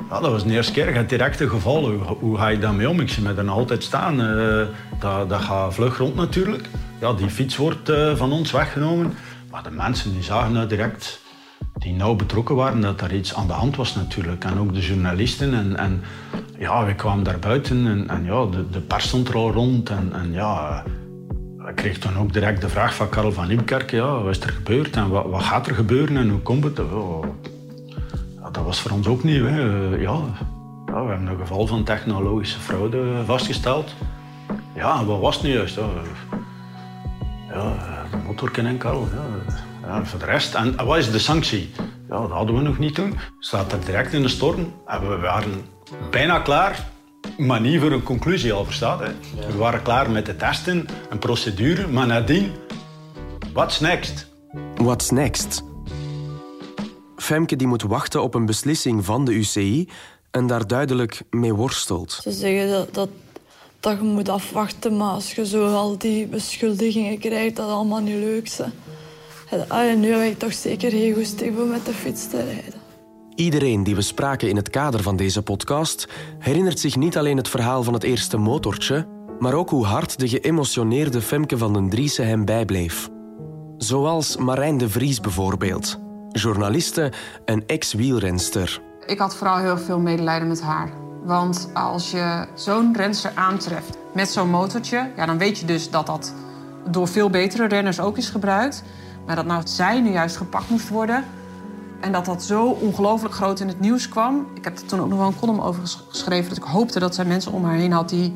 Dat 0.08 0.20
was 0.20 0.44
de 0.44 0.50
eerste 0.50 0.73
keer, 0.73 0.94
het 0.94 1.08
directe 1.08 1.49
geval. 1.49 1.91
Hoe, 1.91 2.17
hoe, 2.20 2.37
ga 2.37 2.49
je 2.49 2.58
daarmee 2.58 2.88
om? 2.88 3.00
Ik 3.00 3.08
zie 3.08 3.23
me 3.23 3.35
er 3.35 3.44
nog 3.44 3.56
altijd 3.56 3.82
staan. 3.82 4.20
Uh, 4.20 4.67
dat, 4.99 5.29
dat 5.29 5.41
gaat 5.41 5.75
vlug 5.75 5.99
rond 5.99 6.14
natuurlijk. 6.14 6.69
Ja, 7.00 7.12
die 7.12 7.29
fiets 7.31 7.56
wordt 7.56 7.91
uh, 7.91 8.17
van 8.17 8.32
ons 8.32 8.50
weggenomen. 8.50 9.12
Maar 9.50 9.62
de 9.62 9.70
mensen 9.70 10.12
die 10.12 10.23
zagen 10.23 10.55
dat 10.55 10.69
direct, 10.69 11.20
die 11.75 11.93
nauw 11.93 12.14
betrokken 12.14 12.55
waren, 12.55 12.81
dat 12.81 13.00
er 13.00 13.14
iets 13.14 13.35
aan 13.35 13.47
de 13.47 13.52
hand 13.52 13.76
was 13.76 13.94
natuurlijk. 13.94 14.44
En 14.44 14.58
ook 14.58 14.75
de 14.75 14.81
journalisten. 14.81 15.55
En, 15.55 15.76
en 15.76 16.02
ja, 16.58 16.85
we 16.85 16.94
kwamen 16.94 17.25
daar 17.25 17.38
buiten 17.38 17.87
en, 17.87 18.08
en 18.08 18.25
ja, 18.25 18.47
de, 18.47 18.70
de 18.70 18.81
pers 18.81 19.08
stond 19.08 19.29
er 19.29 19.35
al 19.35 19.52
rond. 19.52 19.91
En, 19.91 20.12
en 20.12 20.32
ja, 20.32 20.85
ik 21.69 21.75
kreeg 21.75 21.99
dan 21.99 22.19
ook 22.19 22.32
direct 22.32 22.61
de 22.61 22.69
vraag 22.69 22.94
van 22.94 23.08
Karel 23.08 23.32
van 23.32 23.49
Nieuwkerk, 23.49 23.91
ja, 23.91 24.23
wat 24.23 24.37
is 24.37 24.43
er 24.43 24.50
gebeurd 24.50 24.97
en 24.97 25.08
wat, 25.08 25.26
wat 25.26 25.43
gaat 25.43 25.67
er 25.67 25.75
gebeuren 25.75 26.17
en 26.17 26.29
hoe 26.29 26.41
komt 26.41 26.64
het? 26.64 26.81
Ja, 28.41 28.50
dat 28.50 28.64
was 28.64 28.81
voor 28.81 28.91
ons 28.91 29.06
ook 29.06 29.25
nieuw. 29.25 29.47
Hè. 29.47 29.61
Ja, 29.97 30.20
ja, 30.87 31.02
we 31.05 31.08
hebben 31.08 31.26
een 31.26 31.38
geval 31.38 31.67
van 31.67 31.85
technologische 31.85 32.58
fraude 32.58 33.23
vastgesteld. 33.25 33.94
Ja, 34.75 35.05
wat 35.05 35.20
was 35.20 35.35
het 35.35 35.44
nu 35.44 35.52
juist? 35.52 35.79
Ja, 37.49 37.89
ja 38.31 38.37
de 38.37 38.43
motorken 38.43 38.67
en 38.67 38.79
Karel. 38.79 39.09
Ja. 39.12 39.69
Ja, 39.87 40.05
voor 40.05 40.19
de 40.19 40.25
rest. 40.25 40.55
En 40.55 40.85
wat 40.85 40.99
is 40.99 41.11
de 41.11 41.19
sanctie? 41.19 41.71
Ja, 42.09 42.21
dat 42.21 42.31
hadden 42.31 42.55
we 42.55 42.61
nog 42.61 42.79
niet 42.79 42.94
toen. 42.94 43.19
Staat 43.38 43.73
er 43.73 43.85
direct 43.85 44.12
in 44.12 44.23
de 44.23 44.29
storm. 44.29 44.73
En 44.87 45.09
we 45.09 45.17
waren 45.17 45.65
bijna 46.11 46.41
klaar, 46.41 46.88
maar 47.38 47.61
niet 47.61 47.81
voor 47.81 47.93
een 47.93 48.03
conclusie 48.03 48.53
al, 48.53 48.65
verstaat. 48.65 49.00
Hè? 49.00 49.12
We 49.47 49.56
waren 49.56 49.82
klaar 49.82 50.11
met 50.11 50.27
de 50.27 50.37
testen, 50.37 50.87
een 51.11 51.19
procedure, 51.19 51.88
maar 51.88 52.06
nadien, 52.06 52.53
what's 53.53 53.81
next? 53.81 54.29
What's 54.75 55.11
next? 55.11 55.62
Femke 57.16 57.57
die 57.57 57.66
moet 57.66 57.83
wachten 57.83 58.23
op 58.23 58.35
een 58.35 58.47
beslissing 58.47 59.04
van 59.04 59.25
de 59.25 59.33
UCI 59.33 59.88
en 60.31 60.47
daar 60.47 60.66
duidelijk 60.66 61.23
mee 61.31 61.54
worstelt. 61.54 62.12
Ze 62.12 62.33
zeggen 62.33 62.71
dat, 62.71 62.95
dat, 62.95 63.09
dat 63.80 63.99
je 63.99 64.04
moet 64.04 64.28
afwachten, 64.28 64.96
maar 64.96 65.10
als 65.10 65.34
je 65.34 65.46
zo 65.46 65.75
al 65.75 65.99
die 65.99 66.26
beschuldigingen 66.26 67.18
krijgt, 67.18 67.56
dat 67.56 67.66
is 67.66 67.72
allemaal 67.72 68.00
niet 68.00 68.18
leuk. 68.18 68.56
En 69.68 70.00
nu 70.00 70.12
heb 70.12 70.32
ik 70.32 70.38
toch 70.38 70.52
zeker 70.52 70.92
heel 70.92 71.14
goed 71.14 71.42
om 71.42 71.68
met 71.68 71.87
de 71.87 71.92
fiets 71.92 72.28
te 72.28 72.37
rijden. 72.37 72.80
Iedereen 73.34 73.84
die 73.84 73.94
we 73.94 74.02
spraken 74.02 74.49
in 74.49 74.56
het 74.56 74.70
kader 74.70 75.02
van 75.02 75.16
deze 75.16 75.42
podcast 75.42 76.08
herinnert 76.38 76.80
zich 76.80 76.96
niet 76.96 77.16
alleen 77.16 77.37
het 77.37 77.49
verhaal 77.49 77.82
van 77.82 77.94
het 77.94 78.02
eerste 78.02 78.37
motortje, 78.37 79.06
maar 79.38 79.54
ook 79.54 79.70
hoe 79.70 79.84
hard 79.84 80.18
de 80.18 80.28
geëmotioneerde 80.28 81.20
Femke 81.20 81.58
van 81.58 81.72
den 81.72 81.88
Driessen 81.88 82.26
hem 82.26 82.44
bijbleef. 82.44 83.08
Zoals 83.76 84.37
Marijn 84.37 84.78
de 84.78 84.88
Vries 84.88 85.20
bijvoorbeeld, 85.20 86.00
journaliste 86.28 87.12
en 87.44 87.66
ex-wielrenster. 87.66 88.82
Ik 89.06 89.18
had 89.18 89.37
vooral 89.37 89.58
heel 89.58 89.78
veel 89.78 89.99
medelijden 89.99 90.49
met 90.49 90.62
haar. 90.62 90.92
Want 91.30 91.70
als 91.72 92.10
je 92.10 92.46
zo'n 92.54 92.96
renster 92.96 93.32
aantreft 93.34 93.96
met 94.14 94.30
zo'n 94.30 94.50
motortje... 94.50 95.10
Ja, 95.16 95.26
dan 95.26 95.38
weet 95.38 95.58
je 95.58 95.66
dus 95.66 95.90
dat 95.90 96.06
dat 96.06 96.34
door 96.88 97.08
veel 97.08 97.30
betere 97.30 97.66
renners 97.68 98.00
ook 98.00 98.16
is 98.16 98.28
gebruikt. 98.28 98.82
Maar 99.26 99.37
dat 99.37 99.46
nou 99.46 99.62
zij 99.64 100.00
nu 100.00 100.10
juist 100.10 100.37
gepakt 100.37 100.70
moest 100.70 100.88
worden... 100.88 101.25
En 102.00 102.12
dat 102.12 102.25
dat 102.25 102.42
zo 102.42 102.64
ongelooflijk 102.64 103.34
groot 103.34 103.60
in 103.60 103.68
het 103.68 103.80
nieuws 103.80 104.08
kwam. 104.08 104.46
Ik 104.54 104.64
heb 104.64 104.78
er 104.78 104.87
toen 104.87 105.00
ook 105.00 105.08
nog 105.08 105.18
wel 105.18 105.26
een 105.26 105.38
column 105.38 105.60
over 105.60 105.82
geschreven. 106.08 106.49
Dat 106.49 106.58
ik 106.58 106.64
hoopte 106.64 106.99
dat 106.99 107.14
zij 107.14 107.25
mensen 107.25 107.52
om 107.52 107.64
haar 107.64 107.75
heen 107.75 107.92
had 107.92 108.08
die 108.08 108.34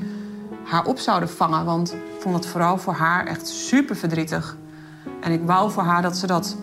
haar 0.65 0.85
op 0.85 0.99
zouden 0.99 1.29
vangen. 1.29 1.65
Want 1.65 1.93
ik 1.93 2.21
vond 2.21 2.35
het 2.35 2.47
vooral 2.47 2.79
voor 2.79 2.93
haar 2.93 3.27
echt 3.27 3.49
super 3.49 3.97
verdrietig. 3.97 4.57
En 5.21 5.33
ik 5.33 5.41
wou 5.47 5.71
voor 5.71 5.83
haar 5.83 6.03
dat 6.03 6.17
ze 6.17 6.27
dat 6.27 6.57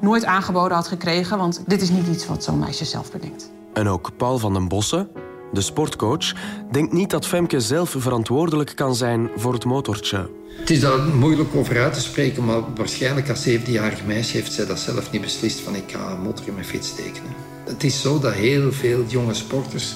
nooit 0.00 0.24
aangeboden 0.24 0.76
had 0.76 0.88
gekregen. 0.88 1.38
Want 1.38 1.62
dit 1.66 1.82
is 1.82 1.90
niet 1.90 2.06
iets 2.06 2.26
wat 2.26 2.44
zo'n 2.44 2.58
meisje 2.58 2.84
zelf 2.84 3.12
bedenkt. 3.12 3.50
En 3.72 3.88
ook 3.88 4.16
Paul 4.16 4.38
van 4.38 4.52
den 4.52 4.68
Bossen, 4.68 5.08
de 5.52 5.60
sportcoach, 5.60 6.32
denkt 6.70 6.92
niet 6.92 7.10
dat 7.10 7.26
Femke 7.26 7.60
zelf 7.60 7.94
verantwoordelijk 7.98 8.72
kan 8.74 8.94
zijn 8.94 9.30
voor 9.36 9.52
het 9.52 9.64
motortje. 9.64 10.30
Het 10.48 10.70
is 10.70 10.80
daar 10.80 10.98
moeilijk 10.98 11.54
over 11.54 11.82
uit 11.82 11.94
te 11.94 12.00
spreken, 12.00 12.44
maar 12.44 12.74
waarschijnlijk 12.74 13.28
als 13.28 13.48
17-jarige 13.48 14.04
meisje 14.06 14.36
heeft 14.36 14.52
zij 14.52 14.66
dat 14.66 14.78
zelf 14.78 15.12
niet 15.12 15.20
beslist 15.20 15.60
van 15.60 15.74
ik 15.74 15.92
ga 15.92 16.10
een 16.10 16.20
motor 16.20 16.46
in 16.46 16.54
mijn 16.54 16.66
fiets 16.66 16.94
tekenen. 16.94 17.34
Het 17.64 17.84
is 17.84 18.00
zo 18.00 18.18
dat 18.18 18.32
heel 18.32 18.72
veel 18.72 19.04
jonge 19.08 19.34
sporters 19.34 19.94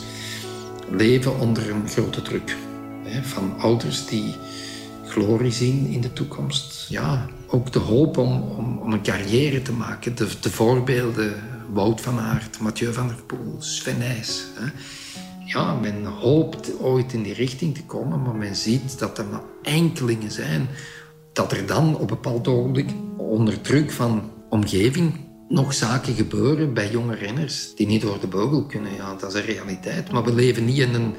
leven 0.90 1.38
onder 1.38 1.70
een 1.70 1.88
grote 1.88 2.22
druk. 2.22 2.56
Van 3.22 3.54
ouders 3.58 4.06
die 4.06 4.34
glorie 5.06 5.52
zien 5.52 5.86
in 5.86 6.00
de 6.00 6.12
toekomst. 6.12 6.86
Ja, 6.88 7.26
ook 7.46 7.72
de 7.72 7.78
hoop 7.78 8.16
om, 8.16 8.42
om, 8.42 8.78
om 8.78 8.92
een 8.92 9.02
carrière 9.02 9.62
te 9.62 9.72
maken. 9.72 10.14
De, 10.14 10.28
de, 10.40 10.50
voorbeelden, 10.50 11.34
Wout 11.72 12.00
van 12.00 12.18
Aert, 12.18 12.60
Mathieu 12.60 12.92
van 12.92 13.06
der 13.06 13.22
Poel, 13.26 13.56
Sven 13.58 13.98
Nys. 13.98 14.44
Ja, 15.52 15.74
men 15.74 16.04
hoopt 16.04 16.80
ooit 16.80 17.12
in 17.12 17.22
die 17.22 17.34
richting 17.34 17.74
te 17.74 17.84
komen, 17.84 18.22
maar 18.22 18.34
men 18.34 18.56
ziet 18.56 18.98
dat 18.98 19.18
er 19.18 19.24
maar 19.26 19.42
enkelingen 19.62 20.30
zijn. 20.30 20.68
Dat 21.32 21.52
er 21.52 21.66
dan 21.66 21.94
op 21.94 22.00
een 22.00 22.06
bepaald 22.06 22.48
ogenblik 22.48 22.90
onder 23.16 23.60
druk 23.60 23.90
van 23.90 24.30
omgeving 24.48 25.12
nog 25.48 25.74
zaken 25.74 26.14
gebeuren 26.14 26.74
bij 26.74 26.90
jonge 26.90 27.14
renners 27.14 27.74
die 27.74 27.86
niet 27.86 28.00
door 28.00 28.20
de 28.20 28.26
beugel 28.26 28.64
kunnen. 28.64 28.94
Ja, 28.94 29.14
dat 29.14 29.34
is 29.34 29.40
een 29.40 29.46
realiteit. 29.46 30.12
Maar 30.12 30.24
we 30.24 30.34
leven 30.34 30.64
niet 30.64 30.78
in 30.78 30.94
een 30.94 31.14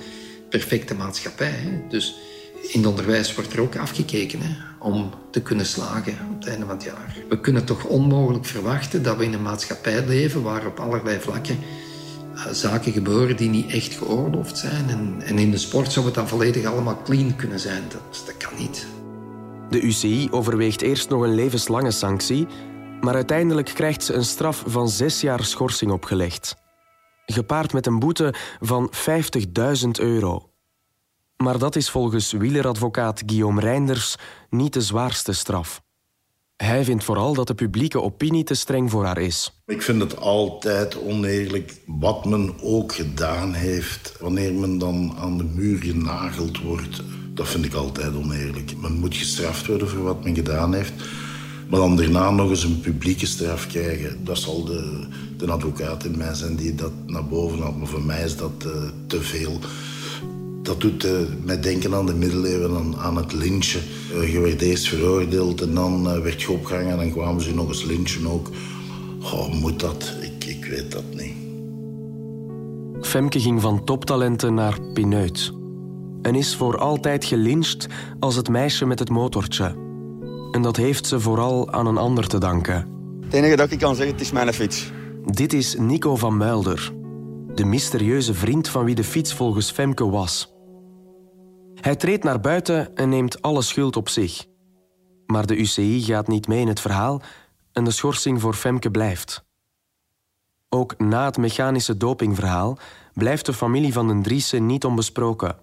perfecte 0.49 0.95
maatschappij. 0.95 1.51
Hè. 1.51 1.87
Dus 1.89 2.15
in 2.67 2.79
het 2.79 2.89
onderwijs 2.89 3.35
wordt 3.35 3.53
er 3.53 3.61
ook 3.61 3.75
afgekeken 3.75 4.41
hè, 4.41 4.55
om 4.79 5.09
te 5.31 5.41
kunnen 5.41 5.65
slagen 5.65 6.13
op 6.33 6.39
het 6.39 6.47
einde 6.47 6.65
van 6.65 6.75
het 6.75 6.83
jaar. 6.83 7.15
We 7.29 7.39
kunnen 7.39 7.65
toch 7.65 7.83
onmogelijk 7.83 8.45
verwachten 8.45 9.03
dat 9.03 9.17
we 9.17 9.23
in 9.23 9.33
een 9.33 9.41
maatschappij 9.41 10.05
leven 10.05 10.41
waar 10.41 10.65
op 10.65 10.79
allerlei 10.79 11.19
vlakken 11.19 11.57
zaken 12.51 12.91
gebeuren 12.91 13.37
die 13.37 13.49
niet 13.49 13.71
echt 13.71 13.93
geoorloofd 13.93 14.57
zijn. 14.57 14.89
En, 14.89 15.21
en, 15.25 15.37
in 15.37 15.51
de 15.51 15.57
sport 15.57 15.91
zou 15.91 16.05
het 16.05 16.15
dan 16.15 16.27
volledig 16.27 16.65
allemaal 16.65 17.01
clean 17.03 17.35
kunnen 17.35 17.59
zijn. 17.59 17.83
Dat, 17.89 18.23
dat 18.25 18.37
kan 18.37 18.57
niet. 18.57 18.87
De 19.69 19.81
UCI 19.81 20.27
overweegt 20.31 20.81
eerst 20.81 21.09
nog 21.09 21.21
een 21.21 21.35
levenslange 21.35 21.91
sanctie, 21.91 22.47
maar 23.01 23.15
uiteindelijk 23.15 23.71
krijgt 23.73 24.03
ze 24.03 24.13
een 24.13 24.25
straf 24.25 24.63
van 24.67 24.89
zes 24.89 25.21
jaar 25.21 25.43
schorsing 25.43 25.91
opgelegd. 25.91 26.55
Gepaard 27.25 27.73
met 27.73 27.85
een 27.85 27.99
boete 27.99 28.33
van 28.59 28.91
50.000 29.83 29.89
euro. 29.91 30.49
Maar 31.37 31.57
dat 31.57 31.75
is 31.75 31.89
volgens 31.89 32.31
wieleradvocaat 32.31 33.23
Guillaume 33.25 33.61
Reinders 33.61 34.15
niet 34.49 34.73
de 34.73 34.81
zwaarste 34.81 35.33
straf. 35.33 35.81
Hij 36.61 36.83
vindt 36.83 37.03
vooral 37.03 37.33
dat 37.33 37.47
de 37.47 37.53
publieke 37.53 38.01
opinie 38.01 38.43
te 38.43 38.53
streng 38.53 38.91
voor 38.91 39.05
haar 39.05 39.17
is. 39.17 39.61
Ik 39.65 39.81
vind 39.81 40.01
het 40.01 40.17
altijd 40.17 41.03
oneerlijk 41.03 41.73
wat 41.85 42.25
men 42.25 42.53
ook 42.61 42.93
gedaan 42.93 43.53
heeft. 43.53 44.15
Wanneer 44.19 44.53
men 44.53 44.77
dan 44.77 45.13
aan 45.17 45.37
de 45.37 45.43
muur 45.43 45.77
genageld 45.77 46.61
wordt, 46.61 47.03
dat 47.33 47.47
vind 47.47 47.65
ik 47.65 47.73
altijd 47.73 48.15
oneerlijk. 48.15 48.73
Men 48.77 48.99
moet 48.99 49.15
gestraft 49.15 49.65
worden 49.65 49.89
voor 49.89 50.03
wat 50.03 50.23
men 50.23 50.35
gedaan 50.35 50.73
heeft. 50.73 50.93
Maar 51.69 51.79
dan 51.79 51.95
daarna 51.95 52.29
nog 52.29 52.49
eens 52.49 52.63
een 52.63 52.79
publieke 52.79 53.25
straf 53.25 53.67
krijgen. 53.67 54.25
Dat 54.25 54.37
zal 54.37 54.65
de, 54.65 55.07
de 55.37 55.51
advocaat 55.51 56.05
in 56.05 56.17
mij 56.17 56.33
zijn 56.33 56.55
die 56.55 56.75
dat 56.75 56.93
naar 57.05 57.25
boven 57.25 57.59
haalt. 57.59 57.77
Maar 57.77 57.87
voor 57.87 58.03
mij 58.03 58.23
is 58.23 58.37
dat 58.37 58.65
uh, 58.65 58.71
te 59.07 59.21
veel. 59.21 59.59
Dat 60.61 60.81
doet 60.81 61.05
uh, 61.05 61.11
mij 61.43 61.59
denken 61.59 61.93
aan 61.93 62.05
de 62.05 62.13
middeleeuwen, 62.13 62.75
aan, 62.75 62.95
aan 62.97 63.17
het 63.17 63.33
lynchen. 63.33 63.81
Uh, 64.13 64.33
je 64.33 64.39
werd 64.39 64.61
eerst 64.61 64.87
veroordeeld 64.87 65.61
en 65.61 65.73
dan 65.73 66.07
uh, 66.07 66.21
werd 66.21 66.41
je 66.41 66.51
opgehangen 66.51 66.91
en 66.91 66.97
dan 66.97 67.11
kwamen 67.11 67.41
ze 67.41 67.53
nog 67.53 67.67
eens 67.67 67.83
lynchen 67.83 68.27
ook. 68.27 68.49
Oh, 69.21 69.53
moet 69.53 69.79
dat? 69.79 70.13
Ik, 70.21 70.45
ik 70.45 70.65
weet 70.65 70.91
dat 70.91 71.03
niet. 71.15 71.33
Femke 73.01 73.39
ging 73.39 73.61
van 73.61 73.83
toptalenten 73.83 74.53
naar 74.53 74.79
pineut. 74.93 75.53
En 76.21 76.35
is 76.35 76.55
voor 76.55 76.77
altijd 76.77 77.25
gelyncht 77.25 77.87
als 78.19 78.35
het 78.35 78.49
meisje 78.49 78.85
met 78.85 78.99
het 78.99 79.09
motortje. 79.09 79.75
En 80.51 80.61
dat 80.61 80.75
heeft 80.75 81.07
ze 81.07 81.19
vooral 81.19 81.71
aan 81.71 81.87
een 81.87 81.97
ander 81.97 82.27
te 82.27 82.37
danken. 82.37 82.87
Het 83.21 83.33
enige 83.33 83.55
dat 83.55 83.71
ik 83.71 83.79
kan 83.79 83.95
zeggen, 83.95 84.13
het 84.13 84.23
is 84.23 84.31
mijn 84.31 84.53
fiets. 84.53 84.91
Dit 85.25 85.53
is 85.53 85.75
Nico 85.77 86.15
van 86.15 86.37
Muilder. 86.37 87.00
De 87.55 87.65
mysterieuze 87.65 88.33
vriend 88.33 88.69
van 88.69 88.85
wie 88.85 88.95
de 88.95 89.03
fiets 89.03 89.33
volgens 89.33 89.71
Femke 89.71 90.09
was. 90.09 90.53
Hij 91.75 91.95
treedt 91.95 92.23
naar 92.23 92.39
buiten 92.39 92.95
en 92.95 93.09
neemt 93.09 93.41
alle 93.41 93.61
schuld 93.61 93.95
op 93.95 94.09
zich. 94.09 94.45
Maar 95.25 95.45
de 95.45 95.57
UCI 95.57 96.01
gaat 96.01 96.27
niet 96.27 96.47
mee 96.47 96.59
in 96.59 96.67
het 96.67 96.79
verhaal 96.79 97.21
en 97.71 97.83
de 97.83 97.91
schorsing 97.91 98.41
voor 98.41 98.53
Femke 98.53 98.91
blijft. 98.91 99.45
Ook 100.69 100.99
na 100.99 101.25
het 101.25 101.37
mechanische 101.37 101.97
dopingverhaal 101.97 102.77
blijft 103.13 103.45
de 103.45 103.53
familie 103.53 103.93
van 103.93 104.07
den 104.07 104.21
Driessen 104.21 104.65
niet 104.65 104.85
onbesproken. 104.85 105.55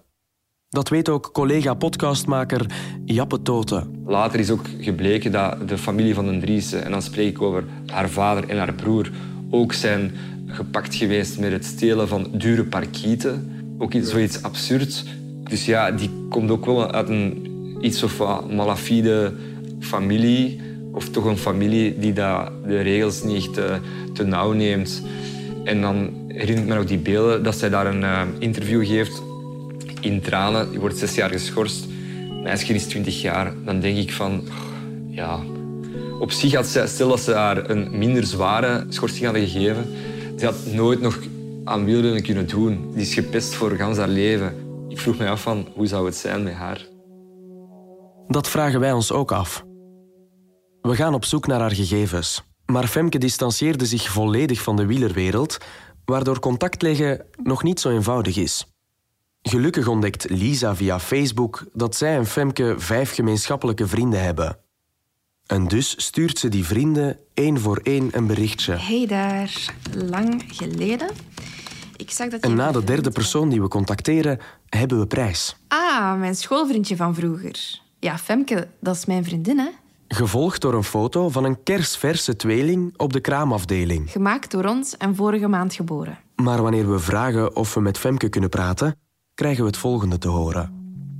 Dat 0.69 0.89
weet 0.89 1.09
ook 1.09 1.29
collega-podcastmaker 1.31 2.65
Jappe 3.05 3.41
Toten. 3.41 4.01
Later 4.05 4.39
is 4.39 4.51
ook 4.51 4.65
gebleken 4.79 5.31
dat 5.31 5.67
de 5.67 5.77
familie 5.77 6.13
van 6.13 6.25
den 6.25 6.39
Driessen, 6.39 6.85
en 6.85 6.91
dan 6.91 7.01
spreek 7.01 7.29
ik 7.29 7.41
over 7.41 7.63
haar 7.85 8.09
vader 8.09 8.49
en 8.49 8.57
haar 8.57 8.73
broer, 8.73 9.11
ook 9.49 9.73
zijn 9.73 10.11
gepakt 10.49 10.95
geweest 10.95 11.39
met 11.39 11.51
het 11.51 11.65
stelen 11.65 12.07
van 12.07 12.27
dure 12.31 12.63
parkieten. 12.63 13.51
Ook 13.77 13.93
iets, 13.93 14.09
zoiets 14.09 14.43
absurd. 14.43 15.03
Dus 15.49 15.65
ja, 15.65 15.91
die 15.91 16.09
komt 16.29 16.51
ook 16.51 16.65
wel 16.65 16.91
uit 16.91 17.09
een 17.09 17.47
iets 17.81 18.03
of 18.03 18.17
wat 18.17 18.51
malafide 18.51 19.33
familie. 19.79 20.61
Of 20.91 21.09
toch 21.09 21.25
een 21.25 21.37
familie 21.37 21.99
die 21.99 22.13
dat 22.13 22.51
de 22.67 22.81
regels 22.81 23.23
niet 23.23 23.53
te, 23.53 23.77
te 24.13 24.23
nauw 24.23 24.51
neemt. 24.51 25.01
En 25.63 25.81
dan 25.81 26.09
herinnert 26.27 26.67
me 26.67 26.75
nog 26.75 26.85
die 26.85 26.97
beelden 26.97 27.43
dat 27.43 27.57
zij 27.57 27.69
daar 27.69 27.87
een 27.87 28.01
uh, 28.01 28.21
interview 28.39 28.85
geeft 28.85 29.21
in 30.01 30.21
tranen. 30.21 30.69
Die 30.69 30.79
wordt 30.79 30.97
zes 30.97 31.15
jaar 31.15 31.29
geschorst. 31.29 31.87
Meisje 32.43 32.73
is 32.73 32.85
twintig 32.85 33.21
jaar. 33.21 33.53
Dan 33.65 33.79
denk 33.79 33.97
ik 33.97 34.11
van, 34.11 34.43
ja... 35.09 35.39
Op 36.19 36.31
zich 36.31 36.53
had 36.53 36.67
zij, 36.67 36.87
stel 36.87 37.09
dat 37.09 37.19
ze 37.19 37.33
haar 37.33 37.69
een 37.69 37.97
minder 37.97 38.25
zware 38.25 38.85
schorsing 38.89 39.25
hadden 39.25 39.47
gegeven, 39.47 39.85
ze 40.39 40.45
had 40.45 40.65
nooit 40.65 41.01
nog 41.01 41.19
aan 41.63 41.85
wielrennen 41.85 42.23
kunnen 42.23 42.47
doen. 42.47 42.91
Die 42.91 43.01
is 43.01 43.13
gepest 43.13 43.53
voor 43.53 43.71
gans 43.71 43.97
haar 43.97 44.07
leven. 44.07 44.55
Ik 44.89 44.99
vroeg 44.99 45.17
mij 45.17 45.29
af 45.29 45.41
van, 45.41 45.67
hoe 45.73 45.87
zou 45.87 46.05
het 46.05 46.15
zijn 46.15 46.43
met 46.43 46.53
haar? 46.53 46.87
Dat 48.27 48.49
vragen 48.49 48.79
wij 48.79 48.91
ons 48.91 49.11
ook 49.11 49.31
af. 49.31 49.65
We 50.81 50.95
gaan 50.95 51.13
op 51.13 51.25
zoek 51.25 51.47
naar 51.47 51.59
haar 51.59 51.75
gegevens. 51.75 52.43
Maar 52.65 52.87
Femke 52.87 53.17
distancieerde 53.17 53.85
zich 53.85 54.11
volledig 54.11 54.61
van 54.61 54.75
de 54.75 54.85
wielerwereld, 54.85 55.57
waardoor 56.05 56.39
contact 56.39 56.81
leggen 56.81 57.25
nog 57.43 57.63
niet 57.63 57.79
zo 57.79 57.89
eenvoudig 57.89 58.37
is. 58.37 58.73
Gelukkig 59.41 59.87
ontdekt 59.87 60.29
Lisa 60.29 60.75
via 60.75 60.99
Facebook 60.99 61.65
dat 61.73 61.95
zij 61.95 62.15
en 62.15 62.25
Femke 62.25 62.75
vijf 62.77 63.13
gemeenschappelijke 63.13 63.87
vrienden 63.87 64.23
hebben. 64.23 64.59
En 65.49 65.67
dus 65.67 65.93
stuurt 65.97 66.39
ze 66.39 66.49
die 66.49 66.65
vrienden 66.65 67.17
één 67.33 67.59
voor 67.59 67.79
één 67.83 68.09
een 68.11 68.27
berichtje. 68.27 68.73
Hey 68.73 69.05
daar, 69.07 69.75
lang 69.93 70.43
geleden. 70.47 71.09
Ik 71.97 72.11
zag 72.11 72.29
dat 72.29 72.39
en 72.39 72.55
na 72.55 72.71
de 72.71 72.83
derde 72.83 73.09
persoon 73.09 73.49
die 73.49 73.61
we 73.61 73.67
contacteren, 73.67 74.39
hebben 74.69 74.99
we 74.99 75.07
prijs. 75.07 75.55
Ah, 75.67 76.19
mijn 76.19 76.35
schoolvriendje 76.35 76.95
van 76.95 77.15
vroeger. 77.15 77.79
Ja, 77.99 78.17
Femke, 78.17 78.67
dat 78.79 78.95
is 78.95 79.05
mijn 79.05 79.23
vriendin, 79.23 79.57
hè? 79.59 79.69
Gevolgd 80.07 80.61
door 80.61 80.73
een 80.73 80.83
foto 80.83 81.29
van 81.29 81.43
een 81.43 81.63
kersverse 81.63 82.35
tweeling 82.35 82.93
op 82.97 83.13
de 83.13 83.19
kraamafdeling. 83.19 84.11
Gemaakt 84.11 84.51
door 84.51 84.65
ons 84.65 84.97
en 84.97 85.15
vorige 85.15 85.47
maand 85.47 85.73
geboren. 85.73 86.17
Maar 86.35 86.61
wanneer 86.61 86.91
we 86.91 86.99
vragen 86.99 87.55
of 87.55 87.73
we 87.73 87.81
met 87.81 87.97
Femke 87.97 88.29
kunnen 88.29 88.49
praten, 88.49 88.95
krijgen 89.33 89.61
we 89.61 89.67
het 89.67 89.77
volgende 89.77 90.17
te 90.17 90.27
horen. 90.27 90.73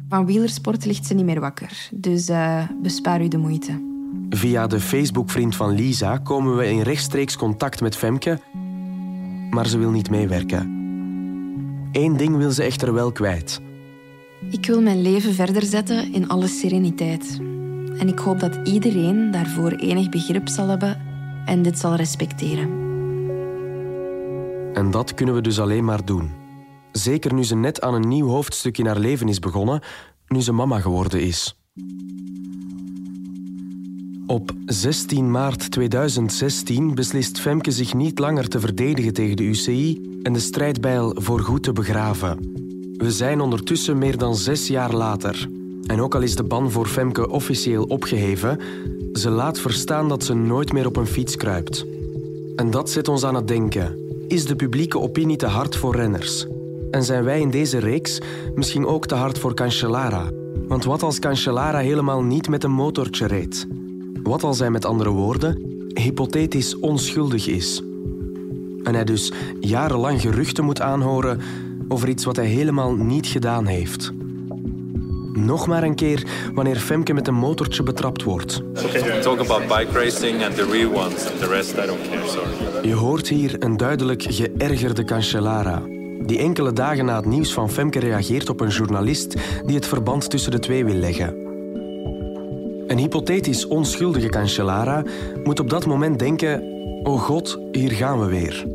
Van 0.09 0.25
wielersport 0.25 0.85
ligt 0.85 1.05
ze 1.05 1.13
niet 1.13 1.25
meer 1.25 1.39
wakker, 1.39 1.89
dus 1.91 2.29
uh, 2.29 2.63
bespaar 2.81 3.21
u 3.21 3.27
de 3.27 3.37
moeite. 3.37 3.97
Via 4.29 4.67
de 4.67 4.79
Facebookvriend 4.79 5.55
van 5.55 5.71
Lisa 5.71 6.17
komen 6.17 6.55
we 6.55 6.69
in 6.69 6.81
rechtstreeks 6.81 7.35
contact 7.37 7.81
met 7.81 7.95
Femke, 7.95 8.39
maar 9.49 9.67
ze 9.67 9.77
wil 9.77 9.91
niet 9.91 10.09
meewerken. 10.09 10.77
Eén 11.91 12.17
ding 12.17 12.37
wil 12.37 12.51
ze 12.51 12.63
echter 12.63 12.93
wel 12.93 13.11
kwijt. 13.11 13.61
Ik 14.51 14.65
wil 14.65 14.81
mijn 14.81 15.01
leven 15.01 15.33
verder 15.33 15.63
zetten 15.63 16.13
in 16.13 16.27
alle 16.27 16.47
sereniteit. 16.47 17.37
En 17.97 18.07
ik 18.07 18.19
hoop 18.19 18.39
dat 18.39 18.59
iedereen 18.63 19.31
daarvoor 19.31 19.71
enig 19.71 20.09
begrip 20.09 20.47
zal 20.47 20.67
hebben 20.67 21.01
en 21.45 21.61
dit 21.61 21.79
zal 21.79 21.95
respecteren. 21.95 22.69
En 24.73 24.91
dat 24.91 25.13
kunnen 25.13 25.35
we 25.35 25.41
dus 25.41 25.59
alleen 25.59 25.85
maar 25.85 26.05
doen. 26.05 26.31
Zeker 26.91 27.33
nu 27.33 27.43
ze 27.43 27.55
net 27.55 27.81
aan 27.81 27.93
een 27.93 28.07
nieuw 28.07 28.27
hoofdstuk 28.27 28.77
in 28.77 28.85
haar 28.85 28.99
leven 28.99 29.27
is 29.27 29.39
begonnen, 29.39 29.81
nu 30.27 30.41
ze 30.41 30.51
mama 30.51 30.79
geworden 30.79 31.21
is. 31.21 31.59
Op 34.29 34.51
16 34.65 35.31
maart 35.31 35.71
2016 35.71 36.95
beslist 36.95 37.39
Femke 37.39 37.71
zich 37.71 37.93
niet 37.93 38.19
langer 38.19 38.47
te 38.47 38.59
verdedigen 38.59 39.13
tegen 39.13 39.35
de 39.35 39.43
UCI 39.43 40.19
en 40.23 40.33
de 40.33 40.39
strijdbijl 40.39 41.15
voorgoed 41.15 41.63
te 41.63 41.73
begraven. 41.73 42.37
We 42.97 43.11
zijn 43.11 43.41
ondertussen 43.41 43.97
meer 43.97 44.17
dan 44.17 44.35
zes 44.35 44.67
jaar 44.67 44.93
later. 44.93 45.49
En 45.85 46.01
ook 46.01 46.15
al 46.15 46.21
is 46.21 46.35
de 46.35 46.43
ban 46.43 46.71
voor 46.71 46.87
Femke 46.87 47.29
officieel 47.29 47.83
opgeheven, 47.83 48.59
ze 49.13 49.29
laat 49.29 49.59
verstaan 49.59 50.09
dat 50.09 50.23
ze 50.23 50.33
nooit 50.33 50.73
meer 50.73 50.85
op 50.85 50.95
een 50.95 51.07
fiets 51.07 51.35
kruipt. 51.35 51.85
En 52.55 52.71
dat 52.71 52.89
zet 52.89 53.07
ons 53.07 53.23
aan 53.23 53.35
het 53.35 53.47
denken. 53.47 53.97
Is 54.27 54.45
de 54.45 54.55
publieke 54.55 54.99
opinie 54.99 55.37
te 55.37 55.47
hard 55.47 55.75
voor 55.75 55.95
renners? 55.95 56.47
En 56.91 57.03
zijn 57.03 57.23
wij 57.23 57.39
in 57.39 57.51
deze 57.51 57.77
reeks 57.77 58.21
misschien 58.55 58.85
ook 58.85 59.07
te 59.07 59.15
hard 59.15 59.39
voor 59.39 59.53
Cancellara? 59.53 60.31
Want 60.67 60.83
wat 60.83 61.03
als 61.03 61.19
Cancellara 61.19 61.79
helemaal 61.79 62.23
niet 62.23 62.49
met 62.49 62.63
een 62.63 62.71
motortje 62.71 63.27
reed? 63.27 63.67
Wat 64.29 64.43
als 64.43 64.59
hij 64.59 64.69
met 64.69 64.85
andere 64.85 65.09
woorden 65.09 65.61
hypothetisch 65.93 66.79
onschuldig 66.79 67.47
is? 67.47 67.83
En 68.83 68.93
hij 68.93 69.03
dus 69.03 69.31
jarenlang 69.59 70.21
geruchten 70.21 70.63
moet 70.63 70.81
aanhoren 70.81 71.39
over 71.87 72.09
iets 72.09 72.25
wat 72.25 72.35
hij 72.35 72.45
helemaal 72.45 72.93
niet 72.93 73.27
gedaan 73.27 73.65
heeft. 73.65 74.11
Nog 75.33 75.67
maar 75.67 75.83
een 75.83 75.95
keer 75.95 76.27
wanneer 76.53 76.75
Femke 76.75 77.13
met 77.13 77.27
een 77.27 77.35
motortje 77.35 77.83
betrapt 77.83 78.23
wordt. 78.23 78.61
Okay. 78.85 79.21
Talk 79.21 79.39
about 79.39 79.67
bike 79.67 79.99
racing 80.03 80.43
and 80.43 80.55
the 80.55 80.65
real 80.71 80.91
ones. 80.93 81.25
And 81.31 81.39
the 81.39 81.47
rest 81.47 81.71
I 81.71 81.85
don't 81.85 82.09
care, 82.09 82.27
sorry. 82.27 82.87
Je 82.87 82.93
hoort 82.93 83.27
hier 83.27 83.55
een 83.63 83.77
duidelijk 83.77 84.23
geërgerde 84.23 85.03
Cancellara. 85.03 85.83
Die 86.25 86.39
enkele 86.39 86.73
dagen 86.73 87.05
na 87.05 87.15
het 87.15 87.25
nieuws 87.25 87.53
van 87.53 87.69
Femke 87.69 87.99
reageert 87.99 88.49
op 88.49 88.59
een 88.59 88.69
journalist 88.69 89.35
die 89.65 89.75
het 89.75 89.87
verband 89.87 90.29
tussen 90.29 90.51
de 90.51 90.59
twee 90.59 90.85
wil 90.85 90.95
leggen. 90.95 91.48
Een 92.89 92.97
hypothetisch 92.97 93.67
onschuldige 93.67 94.29
Cancellara 94.29 95.03
moet 95.43 95.59
op 95.59 95.69
dat 95.69 95.85
moment 95.85 96.19
denken: 96.19 96.63
Oh 97.03 97.21
god, 97.21 97.59
hier 97.71 97.91
gaan 97.91 98.19
we 98.19 98.25
weer. 98.25 98.67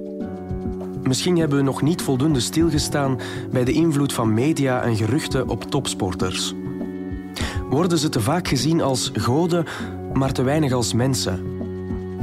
Misschien 1.03 1.39
hebben 1.39 1.59
we 1.59 1.65
nog 1.65 1.83
niet 1.83 2.03
voldoende 2.03 2.41
stilgestaan 2.41 3.21
bij 3.51 3.65
de 3.65 3.73
invloed 3.73 4.13
van 4.13 4.35
media 4.35 4.83
en 4.83 4.97
geruchten 4.97 5.49
op 5.49 5.65
topsporters. 5.71 6.55
Worden 7.71 7.99
ze 7.99 8.09
te 8.09 8.21
vaak 8.21 8.49
gezien 8.49 8.81
als 8.81 9.11
goden, 9.15 9.65
maar 10.13 10.33
te 10.33 10.43
weinig 10.43 10.73
als 10.73 10.93
mensen? 10.93 11.45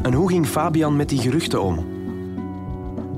En 0.01 0.13
hoe 0.13 0.29
ging 0.29 0.47
Fabian 0.47 0.95
met 0.95 1.09
die 1.09 1.19
geruchten 1.19 1.61
om? 1.61 1.85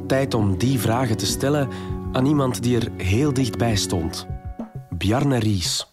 Tijd 0.08 0.34
om 0.34 0.58
die 0.58 0.80
vragen 0.80 1.18
te 1.18 1.26
stellen 1.26 1.68
aan 2.12 2.26
iemand 2.26 2.64
die 2.64 2.76
er 2.76 2.92
heel 2.98 3.34
dichtbij 3.34 3.76
stond. 3.76 4.28
Bjarne 4.90 5.38
Ries. 5.38 5.93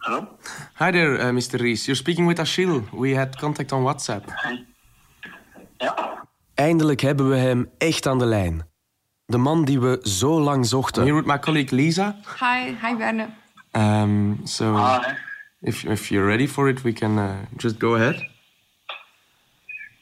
Hello? 0.00 0.26
Hi 0.78 0.90
there, 0.90 1.18
uh, 1.18 1.30
Mr. 1.30 1.60
Ries. 1.60 1.84
You're 1.86 1.94
speaking 1.98 2.26
with 2.26 2.38
Achille. 2.38 2.82
We 2.92 3.14
had 3.14 3.36
contact 3.36 3.72
on 3.72 3.82
WhatsApp. 3.82 4.32
Ja. 5.78 6.26
Eindelijk 6.54 7.00
hebben 7.00 7.28
we 7.28 7.36
hem 7.36 7.70
echt 7.78 8.06
aan 8.06 8.18
de 8.18 8.24
lijn. 8.26 8.68
De 9.26 9.38
man 9.38 9.64
die 9.64 9.80
we 9.80 9.98
zo 10.02 10.40
lang 10.40 10.66
zochten. 10.66 11.02
Here 11.02 11.14
with 11.14 11.26
my 11.26 11.38
colleague 11.38 11.78
Lisa. 11.78 12.16
Hi, 12.38 12.74
hi 12.82 12.96
Berne. 12.96 13.28
Um, 13.72 14.40
so, 14.44 14.76
Hi. 14.76 15.14
if, 15.60 15.84
if 15.84 16.08
you're 16.08 16.26
ready 16.26 16.48
for 16.48 16.68
it, 16.68 16.82
we 16.82 16.92
can 16.92 17.18
uh, 17.18 17.30
just 17.56 17.74
go 17.78 17.94
ahead. 17.94 18.28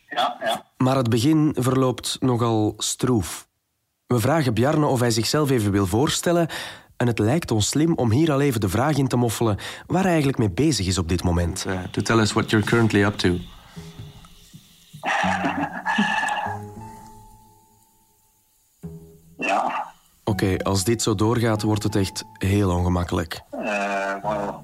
Ja, 0.09 0.37
ja. 0.41 0.65
Maar 0.77 0.97
het 0.97 1.09
begin 1.11 1.55
verloopt 1.59 2.17
nogal 2.21 2.75
stroef. 2.77 3.49
We 4.07 4.19
vragen 4.21 4.55
Bjarne 4.55 4.87
of 4.87 5.01
hij 5.01 5.11
zichzelf 5.11 5.51
even 5.51 5.73
wil 5.73 5.87
voorstellen. 5.87 6.49
En 6.99 7.07
het 7.07 7.19
lijkt 7.19 7.51
ons 7.51 7.69
slim 7.69 7.95
om 7.95 8.11
hier 8.11 8.33
al 8.33 8.41
even 8.41 8.61
de 8.61 8.69
vraag 8.69 8.97
in 8.97 9.09
te 9.09 9.17
moffelen 9.17 9.59
waar 9.87 10.03
hij 10.03 10.11
eigenlijk 10.11 10.39
mee 10.39 10.51
bezig 10.51 10.87
is 10.87 10.99
op 10.99 11.09
dit 11.09 11.23
moment. 11.23 11.65
Uh, 11.67 11.81
to 11.91 12.03
tell 12.03 12.19
us 12.19 12.33
what 12.33 12.51
you're 12.51 12.67
currently 12.67 13.03
up 13.03 13.15
to. 13.15 13.37
Ja. 19.39 19.87
Oké, 20.25 20.57
als 20.57 20.85
dit 20.85 21.03
zo 21.03 21.15
doorgaat, 21.15 21.63
wordt 21.63 21.83
het 21.83 21.97
echt 21.97 22.25
heel 22.33 22.71
ongemakkelijk. 22.71 23.41
Uh, 23.53 23.61
well, 24.23 24.55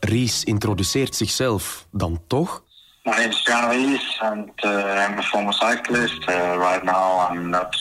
Ries 0.00 0.44
introduceert 0.44 1.14
zichzelf 1.14 1.86
dan 1.90 2.20
toch? 2.26 2.64
my 3.06 3.12
name 3.12 3.30
is 3.30 3.42
Jan 3.46 3.70
Rees 3.70 4.18
and 4.20 4.50
uh, 4.64 5.06
I'm 5.08 5.18
a 5.18 5.22
former 5.22 5.52
cyclist. 5.52 6.28
Uh, 6.28 6.56
right 6.58 6.84
now 6.84 7.28
I'm 7.30 7.50
not 7.50 7.72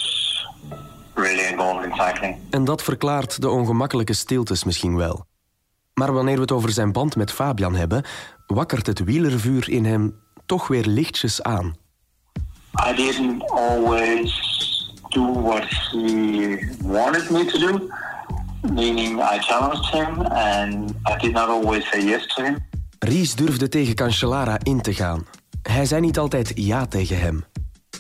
really 1.16 1.52
involved 1.52 1.86
in 1.86 1.94
cycling. 1.96 2.38
En 2.50 2.66
dat 2.66 2.84
verklaart 2.84 3.42
de 3.42 3.50
ongemakkelijke 3.50 4.14
stiltes 4.14 4.64
misschien 4.64 4.96
wel. 4.96 5.26
Maar 5.94 6.14
wanneer 6.14 6.36
we 6.36 6.42
het 6.42 6.52
over 6.52 6.72
zijn 6.72 6.92
band 6.92 7.16
met 7.16 7.32
Fabian 7.32 7.76
hebben, 7.76 8.04
wakkert 8.48 8.88
het 8.88 9.04
wielervuur 9.04 9.70
in 9.70 9.86
hem 9.86 10.16
toch 10.46 10.68
weer 10.68 10.86
lichtjes 10.86 11.44
aan. 11.44 11.76
I 12.90 12.96
didn't 12.96 13.52
always 13.52 14.34
do 15.10 15.42
what 15.42 15.64
he 15.70 16.58
wanted 16.82 17.30
me 17.30 17.46
to 17.46 17.58
do, 17.60 17.90
meaning 18.74 19.20
I 19.20 19.40
challenged 19.40 19.92
him 19.92 20.20
and 20.22 20.90
I 20.90 21.18
did 21.18 21.32
not 21.32 21.50
always 21.50 21.90
say 21.90 22.04
yes 22.04 22.28
to 22.36 22.44
him. 22.44 22.58
Ries 23.00 23.36
durfde 23.36 23.68
tegen 23.68 23.96
Cancellara 23.96 24.58
in 24.64 24.82
te 24.82 24.94
gaan. 24.94 25.26
Hij 25.62 25.86
zei 25.86 26.02
niet 26.02 26.18
altijd 26.18 26.52
ja 26.56 26.86
tegen 26.86 27.20
hem. 27.20 27.46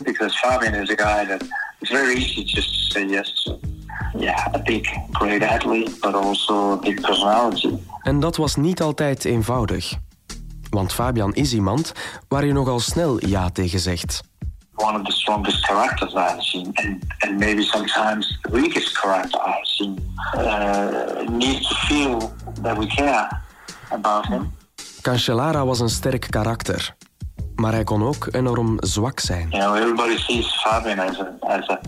Because 0.04 0.38
Fabian 0.38 0.73
is 0.73 0.89
a 0.89 0.95
guy 0.95 1.28
that 1.28 1.47
it's 1.86 1.93
very 1.93 2.15
easy 2.15 2.43
just 2.43 2.74
to 2.74 2.93
say 2.93 3.06
yes 3.06 3.43
to. 3.43 3.60
Yeah, 4.17 4.52
a 4.54 4.60
big, 4.60 4.88
great 5.12 5.43
athlete, 5.43 5.91
but 6.02 6.15
also 6.15 6.71
a 6.71 6.78
big 6.78 7.02
personality. 7.02 7.78
En 8.04 8.19
dat 8.19 8.36
was 8.36 8.56
niet 8.56 8.82
altijd 8.82 9.26
eenvoudig. 9.26 9.93
Want 10.69 10.93
Fabian 10.93 11.34
is 11.34 11.54
iemand 11.54 11.91
waar 12.28 12.45
je 12.45 12.54
nogal 12.54 12.80
snel 12.80 13.28
ja 13.28 13.50
tegen 13.50 13.80
zegt. 13.80 14.21
One 14.76 15.00
of 15.00 15.06
the 15.06 15.12
strongest 15.12 15.65
characters 15.65 16.13
I've 16.13 16.41
seen, 16.41 16.71
and, 16.74 17.04
and 17.19 17.39
maybe 17.39 17.62
sometimes 17.62 18.39
the 18.41 18.52
weakest 18.52 18.98
character 18.98 19.39
I've 19.48 19.65
seen, 19.65 20.13
uh, 20.36 21.30
needs 21.30 21.67
to 21.67 21.76
feel 21.76 22.34
that 22.62 22.78
we 22.78 22.86
care 22.88 23.41
about 23.89 24.26
him. 24.26 24.54
Cancellara 25.02 25.65
was 25.65 25.80
een 25.80 25.89
sterk 25.89 26.28
karakter. 26.30 26.95
Maar 27.56 27.72
hij 27.72 27.84
kon 27.84 28.04
ook 28.04 28.28
enorm 28.32 28.78
zwak 28.80 29.20
zijn. 29.20 29.48
You 29.50 29.63
know, 29.63 29.76
everybody 29.76 30.18
sees 30.18 30.62
Fabian 30.62 31.00
as 31.00 31.20
a, 31.20 31.36
as 31.39 31.70
a 31.70 31.80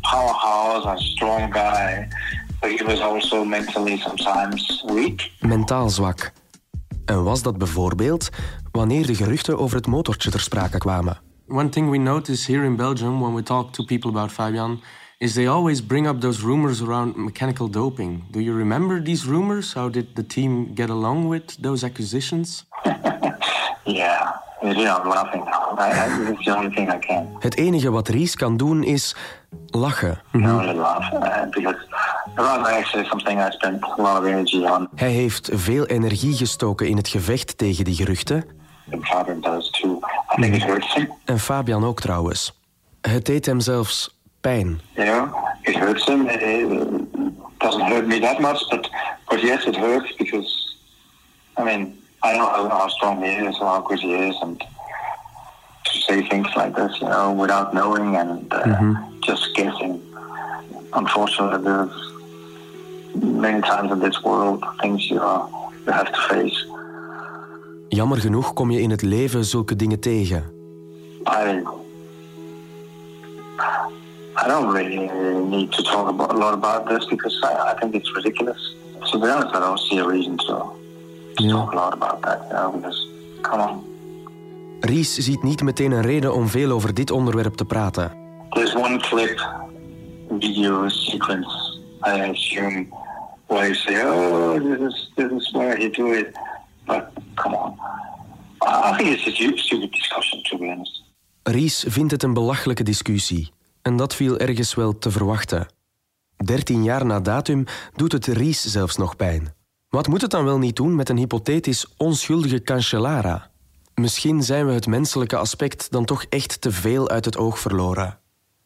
powerhouse, 0.00 0.88
a 0.88 0.96
strong 0.96 1.52
guy, 1.52 2.08
but 2.60 2.78
he 2.78 2.84
was 2.84 3.00
also 3.00 3.44
mentally 3.44 3.96
sometimes 3.96 4.84
weak. 4.86 5.30
Mentaal 5.40 5.88
zwak. 5.90 6.32
En 7.04 7.24
was 7.24 7.42
dat 7.42 7.58
bijvoorbeeld 7.58 8.28
wanneer 8.72 9.06
de 9.06 9.14
geruchten 9.14 9.58
over 9.58 9.76
het 9.76 9.86
motortje 9.86 10.30
ter 10.30 10.40
sprake 10.40 10.78
kwamen? 10.78 11.18
One 11.48 11.68
thing 11.68 11.90
we 11.90 11.96
notice 11.96 12.52
here 12.52 12.64
in 12.64 12.76
Belgium 12.76 13.20
when 13.20 13.34
we 13.34 13.42
talk 13.42 13.72
to 13.72 13.84
people 13.84 14.10
about 14.10 14.32
Fabian 14.32 14.80
is 15.18 15.32
they 15.32 15.48
always 15.48 15.86
bring 15.86 16.08
up 16.08 16.20
those 16.20 16.42
rumors 16.42 16.80
around 16.82 17.16
mechanical 17.16 17.70
doping. 17.70 18.24
Do 18.30 18.40
you 18.40 18.56
remember 18.56 19.02
these 19.02 19.26
rumors? 19.28 19.72
How 19.74 19.90
did 19.90 20.14
the 20.14 20.26
team 20.26 20.74
get 20.74 20.90
along 20.90 21.28
with 21.28 21.62
those 21.62 21.86
accusations? 21.86 22.64
Yeah, 23.86 24.32
you 24.72 24.84
know, 24.84 25.00
I'm 25.02 25.08
laughing 25.08 25.44
now. 25.44 25.74
I, 25.78 25.90
I, 25.90 26.30
it's 26.30 26.44
the 26.44 26.56
only 26.56 26.70
thing 26.70 26.90
I 26.92 26.98
can. 26.98 27.36
Het 27.38 27.56
enige 27.56 27.90
wat 27.90 28.08
Ries 28.08 28.34
kan 28.36 28.56
doen 28.56 28.84
is 28.84 29.16
lachen. 29.66 30.20
You 30.32 30.44
know, 30.44 30.58
really 30.60 30.78
laugh 30.78 31.12
uh, 31.12 31.50
because 31.50 31.76
running 32.34 32.66
actually 32.66 33.02
is 33.02 33.08
something 33.08 33.40
I 33.40 33.50
spent 33.50 33.84
a 33.84 34.02
lot 34.02 34.18
of 34.18 34.24
energy 34.24 34.64
on. 34.64 34.88
Hij 34.94 35.10
heeft 35.10 35.50
veel 35.52 35.86
energie 35.86 36.36
gestoken 36.36 36.88
in 36.88 36.96
het 36.96 37.08
gevecht 37.08 37.58
tegen 37.58 37.84
die 37.84 37.94
geruchten. 37.94 38.44
And 38.92 39.06
Fabian 39.06 39.40
does 39.40 39.70
too. 39.70 40.00
I 40.38 40.42
think 40.42 40.54
it 40.54 40.62
hurts 40.62 40.94
him. 40.94 41.12
En 41.24 41.38
Fabian 41.38 41.84
ook 41.84 42.00
trouwens. 42.00 42.52
Het 43.00 43.26
deed 43.26 43.46
hem 43.46 43.60
zelfs 43.60 44.18
pijn. 44.40 44.80
It 45.62 45.76
hurts 45.76 46.06
him. 46.06 46.28
It 46.28 46.68
doesn't 47.58 47.88
hurt 47.88 48.06
me 48.06 48.20
that 48.20 48.40
much, 48.40 48.68
but 48.68 48.90
but 49.28 49.40
yes, 49.40 49.64
it 49.64 49.76
hurts 49.76 50.16
because 50.16 50.76
I 51.58 51.62
mean 51.62 52.02
I 52.24 52.36
know 52.36 52.68
how, 52.68 52.88
strong 52.88 53.22
he 53.22 53.30
is, 53.30 53.58
how 53.58 53.80
good 53.82 54.00
he 54.00 54.14
is, 54.28 54.36
and 54.42 54.58
to 54.58 55.98
say 56.06 56.26
things 56.28 56.48
like 56.56 56.74
this, 56.74 57.00
you 57.00 57.08
know, 57.08 57.32
without 57.32 57.74
knowing 57.74 58.16
and 58.16 58.52
uh, 58.52 58.94
just 59.20 59.54
guessing. 59.54 60.00
Unfortunately, 60.92 61.62
there's 61.62 61.96
many 63.14 63.60
times 63.60 63.92
in 63.92 63.98
this 64.00 64.22
world 64.22 64.64
things 64.80 65.10
you, 65.10 65.20
uh, 65.20 65.46
you 65.86 65.92
have 65.92 66.10
to 66.12 66.20
face. 66.34 66.66
Jammer 67.88 68.20
genoeg 68.20 68.52
kom 68.52 68.70
je 68.70 68.80
in 68.80 68.90
het 68.90 69.02
leven 69.02 69.44
zulke 69.44 69.76
dingen 69.76 70.00
tegen. 70.00 70.52
I 71.24 71.62
I 74.36 74.48
don't 74.48 74.72
really 74.72 75.08
need 75.48 75.72
to 75.72 75.82
talk 75.82 76.08
about, 76.08 76.30
a 76.32 76.36
lot 76.36 76.54
about 76.54 76.88
this 76.88 77.06
because 77.06 77.38
I, 77.42 77.72
I 77.72 77.74
think 77.78 77.94
it's 77.94 78.14
ridiculous. 78.14 78.74
To 79.10 79.18
be 79.18 79.28
honest, 79.28 79.54
I 79.54 79.60
don't 79.60 79.78
see 79.78 79.98
a 79.98 80.06
reason 80.06 80.36
to, 80.36 80.62
about 81.40 82.22
that. 82.22 82.72
Because 82.72 83.06
come 83.42 83.62
on, 83.62 83.84
Ries 84.80 85.14
ziet 85.14 85.42
niet 85.42 85.62
meteen 85.62 85.92
een 85.92 86.02
reden 86.02 86.34
om 86.34 86.48
veel 86.48 86.70
over 86.70 86.94
dit 86.94 87.10
onderwerp 87.10 87.54
te 87.54 87.64
praten. 87.64 88.12
there's 88.50 88.74
one 88.74 88.98
clip, 88.98 89.48
video 90.38 90.88
sequence. 90.88 91.78
I 92.06 92.20
assume 92.30 92.86
where 93.46 93.64
you 93.64 93.74
say, 93.74 94.04
"Oh, 94.04 94.52
this 94.54 94.78
is 94.92 95.12
this 95.14 95.30
is 95.32 95.50
where 95.50 95.76
he 95.76 95.90
do 95.90 96.12
it," 96.12 96.38
but 96.86 97.04
come 97.34 97.56
on, 97.56 97.74
I 98.62 98.96
think 98.96 99.08
it's 99.10 99.26
a 99.26 99.30
stu- 99.30 99.56
stupid 99.56 99.92
discussion 99.92 100.42
to 100.42 100.58
be 100.58 100.64
honest. 100.66 101.02
Ries 101.42 101.84
vindt 101.88 102.12
het 102.12 102.22
een 102.22 102.34
belachelijke 102.34 102.82
discussie. 102.82 103.52
En 103.82 103.96
dat 103.96 104.14
viel 104.14 104.38
ergens 104.38 104.74
wel 104.74 104.98
te 104.98 105.10
verwachten. 105.10 105.66
Dertien 106.44 106.84
jaar 106.84 107.06
na 107.06 107.20
datum 107.20 107.64
doet 107.96 108.12
het 108.12 108.26
Ries 108.26 108.64
zelfs 108.64 108.96
nog 108.96 109.16
pijn. 109.16 109.54
Wat 109.94 110.08
moet 110.08 110.20
het 110.20 110.30
dan 110.30 110.44
wel 110.44 110.58
niet 110.58 110.76
doen 110.76 110.94
met 110.94 111.08
een 111.08 111.16
hypothetisch 111.16 111.94
onschuldige 111.96 112.62
Cancellara? 112.62 113.50
Misschien 113.94 114.42
zijn 114.42 114.66
we 114.66 114.72
het 114.72 114.86
menselijke 114.86 115.36
aspect 115.36 115.90
dan 115.90 116.04
toch 116.04 116.24
echt 116.28 116.60
te 116.60 116.70
veel 116.70 117.08
uit 117.08 117.24
het 117.24 117.36
oog 117.36 117.58
verloren. 117.58 118.18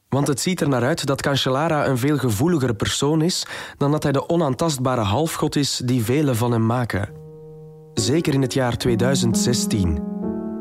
Want 0.09 0.27
het 0.27 0.41
ziet 0.41 0.61
er 0.61 0.69
naar 0.69 0.83
uit 0.83 1.07
dat 1.07 1.23
Cancellara 1.23 1.87
een 1.87 1.99
veel 1.99 2.19
gevoeligere 2.19 2.75
persoon 2.75 3.23
is 3.23 3.47
dan 3.77 3.91
dat 3.91 4.03
hij 4.03 4.13
de 4.13 4.29
onaantastbare 4.29 5.01
halfgod 5.01 5.57
is 5.57 5.81
die 5.85 6.05
velen 6.05 6.37
van 6.37 6.53
hem 6.53 6.67
maken. 6.67 7.13
Zeker 7.95 8.35
in 8.35 8.43
het 8.43 8.55
jaar 8.55 8.77
2016. 8.77 10.03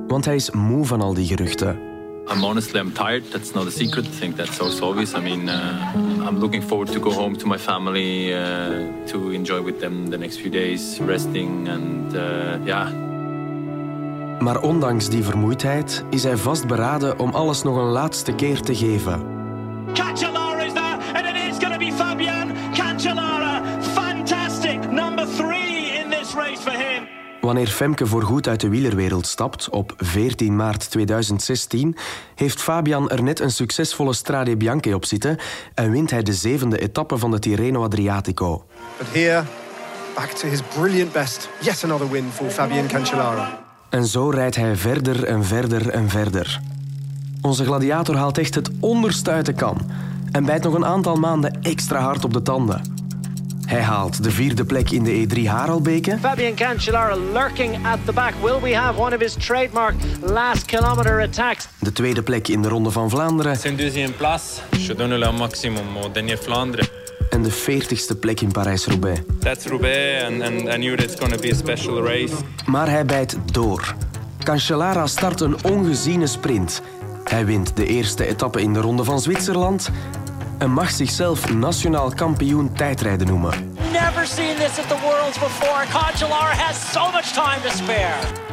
Want 0.08 0.26
hij 0.26 0.36
is 0.36 0.52
moe 0.52 0.86
van 0.86 1.02
al 1.02 1.14
die 1.14 1.28
geruchten. 1.28 1.87
I'm 2.30 2.44
honestly, 2.44 2.80
I'm 2.80 2.92
tired. 2.92 3.24
That's 3.32 3.56
not 3.56 3.68
a 3.68 3.72
secret. 3.72 4.06
I 4.06 4.10
think 4.20 4.36
that's 4.36 4.60
also 4.60 4.90
obvious. 4.90 5.14
I 5.14 5.22
mean, 5.22 5.50
uh, 5.50 5.94
I'm 6.28 6.40
looking 6.40 6.64
forward 6.64 6.92
to 6.92 7.00
go 7.00 7.12
home 7.12 7.38
to 7.38 7.48
my 7.48 7.58
family, 7.58 8.34
uh, 8.34 8.40
to 9.08 9.32
enjoy 9.32 9.62
with 9.62 9.80
them 9.80 10.10
the 10.10 10.18
next 10.18 10.38
few 10.38 10.50
days, 10.50 11.00
resting 11.00 11.68
and 11.68 12.14
uh, 12.16 12.66
yeah. 12.66 12.92
Maar 14.40 14.62
ondanks 14.62 15.10
die 15.10 15.24
vermoeidheid 15.24 16.04
is 16.10 16.24
hij 16.24 16.38
vastberaden 16.38 17.20
om 17.20 17.30
alles 17.30 17.64
nog 17.64 17.78
een 17.78 17.92
laatste 17.92 18.34
keer 18.34 18.62
te 18.62 18.76
geven. 18.76 19.26
Cancellara 19.94 20.37
Wanneer 27.48 27.68
Femke 27.68 28.06
voorgoed 28.06 28.48
uit 28.48 28.60
de 28.60 28.70
wielerwereld 28.70 29.28
stapt, 29.28 29.70
op 29.70 29.94
14 29.98 30.56
maart 30.56 30.90
2016, 30.92 31.96
heeft 32.36 32.62
Fabian 32.62 33.10
er 33.10 33.24
net 33.24 33.40
een 33.40 33.52
succesvolle 33.52 34.14
Strade 34.14 34.58
Bianche 34.58 34.96
op 34.96 35.06
zitten 35.06 35.38
en 35.74 35.92
wint 35.92 36.12
hij 36.12 36.24
de 36.24 36.34
zevende 36.34 36.80
etappe 36.80 37.18
van 37.18 37.32
de 37.32 37.40
Tirreno 37.40 37.84
Adriatico. 37.84 38.66
But 38.98 39.08
here, 39.12 39.44
back 40.16 40.30
to 40.30 40.48
his 40.48 40.62
brilliant 40.62 41.12
best. 41.12 41.50
Yet 41.62 41.84
another 41.84 42.10
win 42.10 42.30
for 42.34 42.50
Fabian 42.50 42.88
Cancellara. 42.88 43.64
En 43.90 44.06
zo 44.06 44.30
rijdt 44.30 44.56
hij 44.56 44.76
verder 44.76 45.24
en 45.24 45.44
verder 45.46 45.90
en 45.90 46.10
verder. 46.10 46.62
Onze 47.42 47.66
gladiator 47.66 48.16
haalt 48.16 48.38
echt 48.38 48.56
het 48.56 48.70
onderste 48.80 49.32
uit 49.32 49.46
de 49.46 49.54
kan 49.54 49.78
en 50.32 50.46
bijt 50.46 50.64
nog 50.64 50.74
een 50.74 50.86
aantal 50.86 51.16
maanden 51.16 51.62
extra 51.62 52.00
hard 52.00 52.26
op 52.26 52.34
de 52.34 52.42
tanden. 52.42 52.97
Hij 53.68 53.82
haalt 53.82 54.24
de 54.24 54.32
vierde 54.32 54.66
plek 54.66 54.92
in 54.92 55.04
de 55.04 55.28
E3 55.28 55.44
Harelbeke. 55.46 56.18
Fabian 56.20 56.56
Cancellara 56.56 57.16
lurking 57.34 57.86
at 57.86 58.00
the 58.06 58.14
back. 58.14 58.34
Will 58.42 58.60
we 58.62 58.76
have 58.76 59.00
one 59.00 59.16
of 59.16 59.22
his 59.22 59.34
trademark 59.34 59.96
last 60.22 60.66
kilometer 60.66 61.22
attacks? 61.22 61.68
De 61.80 61.92
tweede 61.92 62.24
plek 62.24 62.48
in 62.48 62.62
de 62.62 62.70
Ronde 62.70 62.92
van 62.92 63.10
Vlaanderen. 63.10 63.58
Une 63.66 63.76
deuxième 63.76 64.12
place. 64.12 64.62
Je 64.78 64.94
donne 64.94 65.18
le 65.18 65.32
maximum 65.32 65.98
au 66.04 66.12
dernier 66.12 66.38
Flandre. 66.38 66.90
En 67.30 67.44
de 67.44 67.52
veertigste 67.52 68.16
plek 68.16 68.42
in 68.42 68.52
Parijs-Roubaix. 68.52 69.22
That's 69.40 69.66
Roubaix, 69.66 70.24
and, 70.24 70.42
and 70.42 70.62
I 70.62 70.76
knew 70.76 70.98
that's 70.98 71.16
going 71.16 71.34
to 71.34 71.40
be 71.40 71.52
a 71.52 71.56
special 71.56 72.04
race. 72.04 72.34
Maar 72.66 72.90
hij 72.90 73.06
bijt 73.06 73.38
door. 73.46 73.96
Cancellara 74.44 75.08
start 75.08 75.42
een 75.42 75.56
ongeziene 75.64 76.28
sprint. 76.28 76.82
Hij 77.24 77.46
wint 77.46 77.76
de 77.76 77.86
eerste 77.86 78.28
etappe 78.28 78.62
in 78.62 78.74
de 78.74 78.80
Ronde 78.80 79.04
van 79.04 79.20
Zwitserland 79.20 79.90
en 80.58 80.72
mag 80.72 80.92
zichzelf 80.92 81.54
nationaal 81.54 82.12
kampioen 82.16 82.74
tijdrijden 82.74 83.28
noemen. 83.28 83.74
Never 83.92 84.28
seen 84.28 84.56
this 84.56 84.80
at 84.80 84.88
the 84.88 84.98
Worlds 85.04 85.40
before. 85.40 85.86
Cancellara 85.92 86.56
has 86.56 86.92
so 86.92 87.12
much 87.12 87.26
time 87.34 87.62
to 87.64 87.70
spare. 87.70 88.46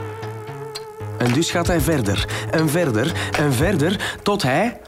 En 1.19 1.33
dus 1.33 1.51
gaat 1.51 1.67
hij 1.67 1.81
verder 1.81 2.29
en 2.51 2.69
verder 2.69 3.13
en 3.39 3.53
verder 3.53 4.19
tot 4.23 4.43
hij 4.43 4.81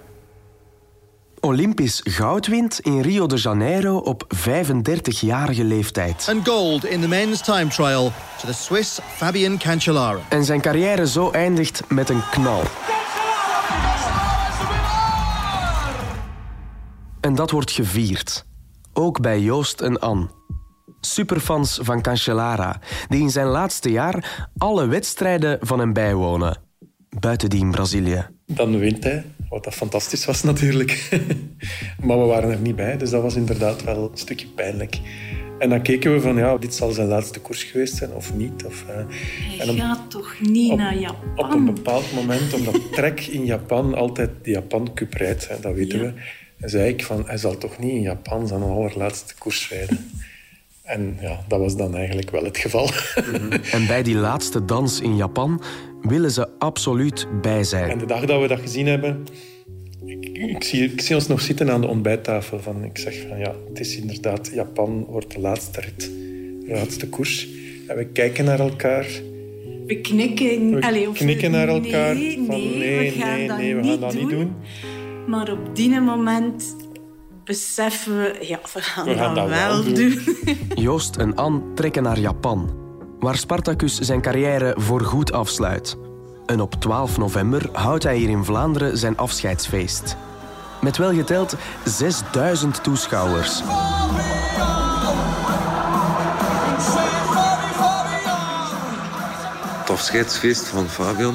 Olympisch 1.40 2.00
goud 2.04 2.46
wint 2.46 2.80
in 2.80 3.00
Rio 3.00 3.26
de 3.26 3.36
Janeiro 3.36 3.96
op 3.96 4.26
35-jarige 4.36 5.64
leeftijd. 5.64 6.26
And 6.30 6.48
gold 6.48 6.84
in 6.84 7.00
the 7.00 7.08
men's 7.08 7.40
time 7.40 7.66
trial 7.66 8.12
to 8.40 8.46
the 8.46 8.54
Swiss 8.54 8.98
Fabian 9.16 9.58
Cancellara. 9.58 10.18
En 10.28 10.44
zijn 10.44 10.60
carrière 10.60 11.06
zo 11.06 11.30
eindigt 11.30 11.82
met 11.88 12.08
een 12.08 12.22
knal. 12.30 12.62
En 17.26 17.34
dat 17.34 17.50
wordt 17.50 17.70
gevierd. 17.70 18.44
Ook 18.92 19.20
bij 19.20 19.40
Joost 19.40 19.80
en 19.80 19.98
Anne. 19.98 20.28
Superfans 21.00 21.78
van 21.82 22.02
Cancellara, 22.02 22.80
die 23.08 23.20
in 23.20 23.30
zijn 23.30 23.46
laatste 23.46 23.90
jaar 23.90 24.48
alle 24.56 24.86
wedstrijden 24.86 25.58
van 25.60 25.78
hem 25.78 25.92
bijwonen. 25.92 26.58
Buiten 27.18 27.50
die 27.50 27.60
in 27.60 27.70
Brazilië. 27.70 28.26
Dan 28.46 28.78
wint 28.78 29.04
hij, 29.04 29.24
wat 29.48 29.64
dat 29.64 29.74
fantastisch 29.74 30.24
was 30.24 30.42
natuurlijk. 30.42 31.08
maar 32.06 32.18
we 32.18 32.24
waren 32.24 32.50
er 32.50 32.60
niet 32.60 32.76
bij, 32.76 32.96
dus 32.96 33.10
dat 33.10 33.22
was 33.22 33.34
inderdaad 33.34 33.84
wel 33.84 34.10
een 34.10 34.18
stukje 34.18 34.46
pijnlijk. 34.46 34.98
En 35.58 35.68
dan 35.68 35.82
keken 35.82 36.12
we 36.12 36.20
van, 36.20 36.36
ja, 36.36 36.56
dit 36.56 36.74
zal 36.74 36.90
zijn 36.90 37.08
laatste 37.08 37.40
koers 37.40 37.62
geweest 37.62 37.96
zijn 37.96 38.12
of 38.12 38.34
niet. 38.34 38.64
Of, 38.64 38.84
uh, 38.88 38.94
Hij 39.58 39.74
gaat 39.74 40.10
toch 40.10 40.34
niet 40.40 40.72
op, 40.72 40.78
naar 40.78 40.98
Japan? 40.98 41.44
Op 41.44 41.52
een 41.52 41.74
bepaald 41.74 42.12
moment, 42.12 42.54
omdat 42.54 42.92
Trek 42.92 43.20
in 43.20 43.44
Japan 43.44 43.94
altijd 43.94 44.30
de 44.42 44.50
Japan 44.50 44.90
Cup 44.94 45.14
rijdt, 45.14 45.48
hè, 45.48 45.60
dat 45.60 45.74
weten 45.74 46.00
we. 46.00 46.12
En 46.60 46.70
zei 46.70 46.88
ik 46.88 47.04
van, 47.04 47.22
hij 47.26 47.36
zal 47.36 47.58
toch 47.58 47.78
niet 47.78 47.90
in 47.90 48.00
Japan 48.00 48.48
zijn 48.48 48.62
allerlaatste 48.62 49.34
koers 49.38 49.68
rijden. 49.68 49.98
En 50.86 51.18
ja, 51.20 51.44
dat 51.48 51.60
was 51.60 51.76
dan 51.76 51.96
eigenlijk 51.96 52.30
wel 52.30 52.44
het 52.44 52.58
geval. 52.58 52.90
En 53.72 53.86
bij 53.86 54.02
die 54.02 54.14
laatste 54.14 54.64
dans 54.64 55.00
in 55.00 55.16
Japan 55.16 55.62
willen 56.02 56.30
ze 56.30 56.48
absoluut 56.58 57.26
bij 57.42 57.64
zijn. 57.64 57.90
En 57.90 57.98
de 57.98 58.06
dag 58.06 58.24
dat 58.24 58.40
we 58.40 58.48
dat 58.48 58.60
gezien 58.60 58.86
hebben, 58.86 59.26
ik, 60.04 60.28
ik, 60.28 60.64
zie, 60.64 60.92
ik 60.92 61.00
zie 61.00 61.14
ons 61.14 61.26
nog 61.26 61.40
zitten 61.40 61.70
aan 61.70 61.80
de 61.80 61.86
ontbijttafel. 61.86 62.60
Van, 62.60 62.84
ik 62.84 62.98
zeg 62.98 63.26
van 63.28 63.38
ja, 63.38 63.54
het 63.68 63.80
is 63.80 63.96
inderdaad, 63.96 64.50
Japan 64.54 65.04
wordt 65.04 65.32
de 65.32 65.40
laatste 65.40 65.80
rit, 65.80 66.00
de 66.66 66.72
laatste 66.72 67.08
koers. 67.08 67.48
En 67.86 67.96
we 67.96 68.06
kijken 68.06 68.44
naar 68.44 68.60
elkaar. 68.60 69.06
We 69.86 70.00
knikken, 70.00 70.74
We 70.74 70.82
Allee, 70.82 71.08
of 71.08 71.16
knikken 71.16 71.50
naar 71.50 71.68
elkaar. 71.68 72.14
Nee, 72.14 72.44
van, 72.46 72.60
nee, 72.60 72.78
nee, 72.78 73.12
we 73.12 73.18
gaan 73.20 73.36
nee, 73.36 73.48
dat, 73.48 73.58
nee, 73.58 73.74
we 73.74 73.80
niet, 73.80 73.90
gaan 73.90 74.00
dat 74.00 74.12
doen. 74.12 74.20
niet 74.20 74.30
doen. 74.30 74.54
Maar 75.26 75.50
op 75.50 75.76
die 75.76 76.00
moment 76.00 76.76
beseffen 77.44 78.16
we, 78.16 78.36
ja, 78.40 78.58
we 78.72 78.82
gaan, 78.82 79.04
We 79.04 79.14
gaan 79.14 79.34
dat, 79.34 79.48
dat 79.48 79.58
wel 79.58 79.84
wel 79.84 79.94
doen. 79.94 80.36
Joost 80.84 81.16
en 81.16 81.34
Anne 81.34 81.60
trekken 81.74 82.02
naar 82.02 82.18
Japan, 82.18 82.74
waar 83.18 83.36
Spartacus 83.36 83.98
zijn 83.98 84.20
carrière 84.20 84.74
voorgoed 84.78 85.32
afsluit. 85.32 85.96
En 86.46 86.60
op 86.60 86.74
12 86.74 87.18
november 87.18 87.68
houdt 87.72 88.02
hij 88.02 88.16
hier 88.16 88.28
in 88.28 88.44
Vlaanderen 88.44 88.98
zijn 88.98 89.16
afscheidsfeest. 89.16 90.16
Met 90.80 90.96
welgeteld 90.96 91.56
6000 91.84 92.82
toeschouwers. 92.82 93.62
Het 99.78 99.90
afscheidsfeest 99.90 100.66
van 100.66 100.88
Fabian 100.88 101.34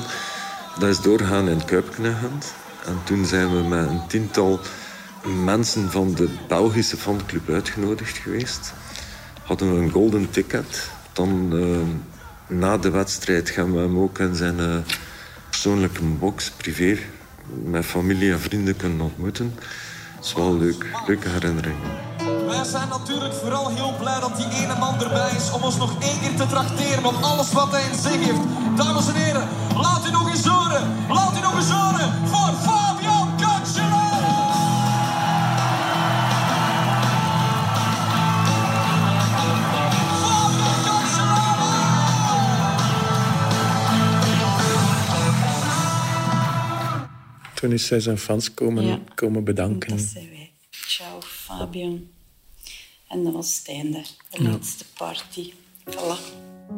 dat 0.77 0.89
is 0.89 0.99
doorgaan 0.99 1.49
in 1.49 1.65
Kuipknegend. 1.65 2.53
En 2.85 2.99
toen 3.03 3.25
zijn 3.25 3.55
we 3.55 3.63
met 3.63 3.87
een 3.87 4.07
tiental 4.07 4.59
mensen 5.43 5.91
van 5.91 6.13
de 6.13 6.29
Belgische 6.47 6.97
fanclub 6.97 7.49
uitgenodigd 7.49 8.17
geweest. 8.17 8.73
Hadden 9.43 9.75
we 9.75 9.81
een 9.81 9.91
golden 9.91 10.29
ticket. 10.29 10.89
Dan 11.13 11.49
eh, 11.53 12.57
na 12.57 12.77
de 12.77 12.89
wedstrijd 12.89 13.49
gaan 13.49 13.73
we 13.73 13.79
hem 13.79 13.99
ook 13.99 14.19
in 14.19 14.35
zijn 14.35 14.59
eh, 14.59 14.75
persoonlijke 15.49 16.03
box, 16.03 16.51
privé, 16.51 16.97
met 17.63 17.85
familie 17.85 18.31
en 18.31 18.39
vrienden 18.39 18.75
kunnen 18.75 19.01
ontmoeten. 19.01 19.53
Dat 20.15 20.25
is 20.25 20.33
wel 20.33 20.57
leuk. 20.57 20.85
Leuke 21.07 21.29
herinnering. 21.29 21.75
Wij 22.47 22.63
zijn 22.63 22.89
natuurlijk 22.89 23.33
vooral 23.33 23.69
heel 23.69 23.93
blij 23.99 24.19
dat 24.19 24.35
die 24.37 24.49
ene 24.63 24.75
man 24.79 25.01
erbij 25.01 25.31
is 25.35 25.51
om 25.51 25.61
ons 25.61 25.77
nog 25.77 26.01
één 26.01 26.19
keer 26.19 26.35
te 26.35 26.47
trakteren 26.47 27.05
op 27.05 27.15
alles 27.21 27.51
wat 27.51 27.71
hij 27.71 27.83
in 27.91 27.99
zich 27.99 28.25
heeft. 28.25 28.39
Dames 28.75 29.07
en 29.07 29.15
heren, 29.15 29.47
laat 29.75 30.07
u 30.07 30.11
nog 30.11 30.29
eens 30.29 30.45
horen. 30.45 30.83
Toen 47.61 47.71
is 47.71 47.89
hij 47.89 47.99
zijn 47.99 48.17
fans 48.17 48.53
komen, 48.53 48.85
Ja. 48.85 48.99
komen 49.15 49.43
bedanken. 49.43 49.89
Dat 49.89 49.99
zijn 49.99 50.29
wij. 50.29 50.51
Ciao, 50.69 51.19
Fabian. 51.21 52.01
En 53.07 53.23
dat 53.23 53.33
was 53.33 53.57
het 53.57 53.67
einde. 53.75 54.01
De 54.29 54.43
Ja. 54.43 54.49
laatste 54.49 54.85
party. 54.97 55.51
Voilà. 55.89 56.19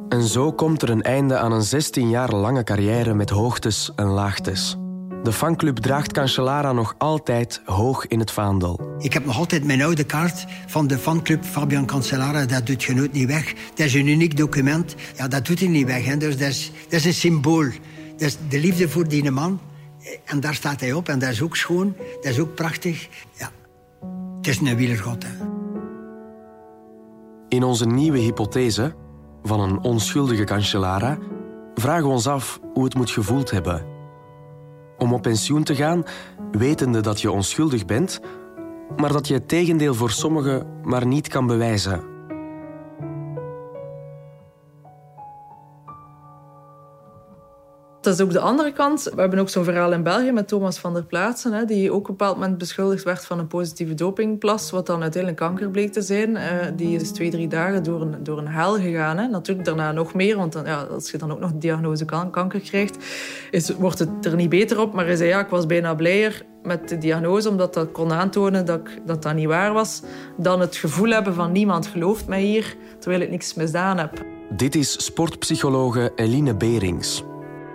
En 0.09 0.23
zo 0.23 0.51
komt 0.51 0.81
er 0.81 0.89
een 0.89 1.01
einde 1.01 1.37
aan 1.37 1.51
een 1.51 1.61
16 1.63 2.09
jaar 2.09 2.33
lange 2.35 2.63
carrière 2.63 3.13
met 3.13 3.29
hoogtes 3.29 3.91
en 3.95 4.05
laagtes. 4.05 4.75
De 5.23 5.31
fanclub 5.33 5.77
draagt 5.77 6.11
Cancellara 6.11 6.71
nog 6.71 6.95
altijd 6.97 7.61
hoog 7.65 8.07
in 8.07 8.19
het 8.19 8.31
vaandel. 8.31 8.95
Ik 8.99 9.13
heb 9.13 9.25
nog 9.25 9.37
altijd 9.37 9.63
mijn 9.63 9.81
oude 9.81 10.03
kaart 10.03 10.45
van 10.67 10.87
de 10.87 10.97
fanclub 10.97 11.43
Fabian 11.45 11.85
Cancellara. 11.85 12.45
Dat 12.45 12.65
doet 12.67 12.83
je 12.83 12.93
nooit 12.93 13.13
niet 13.13 13.27
weg. 13.27 13.53
Dat 13.75 13.85
is 13.85 13.93
een 13.93 14.07
uniek 14.07 14.37
document. 14.37 14.95
Ja, 15.17 15.27
dat 15.27 15.45
doet 15.45 15.59
hij 15.59 15.67
niet 15.67 15.85
weg. 15.85 16.05
Hè. 16.05 16.17
Dus 16.17 16.37
dat, 16.37 16.49
is, 16.49 16.71
dat 16.83 16.93
is 16.99 17.05
een 17.05 17.13
symbool. 17.13 17.65
Dat 18.11 18.21
is 18.27 18.37
de 18.49 18.59
liefde 18.59 18.89
voor 18.89 19.07
die 19.07 19.31
man. 19.31 19.59
En 20.25 20.39
daar 20.39 20.53
staat 20.53 20.79
hij 20.79 20.93
op. 20.93 21.09
En 21.09 21.19
dat 21.19 21.29
is 21.29 21.41
ook 21.41 21.55
schoon. 21.55 21.95
Dat 22.15 22.31
is 22.31 22.39
ook 22.39 22.55
prachtig. 22.55 23.09
Ja, 23.33 23.51
het 24.37 24.47
is 24.47 24.59
een 24.59 24.75
wielergod. 24.75 25.23
Hè. 25.23 25.45
In 27.47 27.63
onze 27.63 27.85
nieuwe 27.85 28.17
hypothese 28.17 28.95
van 29.43 29.59
een 29.59 29.79
onschuldige 29.79 30.43
Cancellara 30.43 31.17
vragen 31.75 32.03
we 32.03 32.09
ons 32.09 32.27
af 32.27 32.59
hoe 32.73 32.83
het 32.83 32.95
moet 32.95 33.11
gevoeld 33.11 33.51
hebben. 33.51 33.85
Om 34.97 35.13
op 35.13 35.21
pensioen 35.21 35.63
te 35.63 35.75
gaan, 35.75 36.03
wetende 36.51 37.01
dat 37.01 37.21
je 37.21 37.31
onschuldig 37.31 37.85
bent, 37.85 38.19
maar 38.97 39.11
dat 39.11 39.27
je 39.27 39.33
het 39.33 39.47
tegendeel 39.47 39.93
voor 39.93 40.11
sommigen 40.11 40.67
maar 40.83 41.05
niet 41.05 41.27
kan 41.27 41.47
bewijzen. 41.47 42.12
Dat 48.03 48.13
is 48.13 48.21
ook 48.21 48.31
de 48.31 48.39
andere 48.39 48.71
kant. 48.71 49.03
We 49.03 49.21
hebben 49.21 49.39
ook 49.39 49.49
zo'n 49.49 49.63
verhaal 49.63 49.91
in 49.91 50.03
België 50.03 50.31
met 50.31 50.47
Thomas 50.47 50.79
van 50.79 50.93
der 50.93 51.03
Plaatsen, 51.03 51.53
hè, 51.53 51.65
die 51.65 51.91
ook 51.91 51.99
op 51.99 52.09
een 52.09 52.15
bepaald 52.17 52.37
moment 52.37 52.57
beschuldigd 52.57 53.03
werd 53.03 53.25
van 53.25 53.39
een 53.39 53.47
positieve 53.47 53.93
dopingplas, 53.93 54.71
wat 54.71 54.85
dan 54.85 55.01
uiteindelijk 55.01 55.41
kanker 55.41 55.69
bleek 55.69 55.91
te 55.91 56.01
zijn. 56.01 56.29
Uh, 56.29 56.41
die 56.75 56.99
is 56.99 57.11
twee, 57.11 57.29
drie 57.29 57.47
dagen 57.47 57.83
door 57.83 58.01
een, 58.01 58.15
door 58.23 58.37
een 58.37 58.47
hel 58.47 58.73
gegaan. 58.75 59.17
Hè. 59.17 59.27
Natuurlijk 59.27 59.65
daarna 59.67 59.91
nog 59.91 60.13
meer, 60.13 60.37
want 60.37 60.53
dan, 60.53 60.65
ja, 60.65 60.81
als 60.81 61.11
je 61.11 61.17
dan 61.17 61.31
ook 61.31 61.39
nog 61.39 61.51
de 61.51 61.57
diagnose 61.57 62.05
kan, 62.05 62.31
kanker 62.31 62.59
krijgt, 62.59 62.97
is, 63.51 63.69
wordt 63.69 63.99
het 63.99 64.25
er 64.25 64.35
niet 64.35 64.49
beter 64.49 64.79
op. 64.79 64.93
Maar 64.93 65.05
hij 65.05 65.15
zei, 65.15 65.29
ja, 65.29 65.39
ik 65.39 65.49
was 65.49 65.65
bijna 65.65 65.95
blijer 65.95 66.45
met 66.63 66.89
de 66.89 66.97
diagnose, 66.97 67.49
omdat 67.49 67.73
dat 67.73 67.91
kon 67.91 68.13
aantonen 68.13 68.65
dat 68.65 68.81
dat, 69.05 69.23
dat 69.23 69.35
niet 69.35 69.47
waar 69.47 69.73
was, 69.73 70.01
dan 70.37 70.59
het 70.59 70.75
gevoel 70.75 71.09
hebben 71.09 71.33
van 71.33 71.51
niemand 71.51 71.87
gelooft 71.87 72.27
mij 72.27 72.41
hier, 72.41 72.75
terwijl 72.99 73.21
ik 73.21 73.29
niks 73.29 73.53
misdaan 73.53 73.97
heb. 73.97 74.25
Dit 74.49 74.75
is 74.75 75.05
sportpsychologe 75.05 76.11
Eline 76.15 76.55
Berings. 76.55 77.23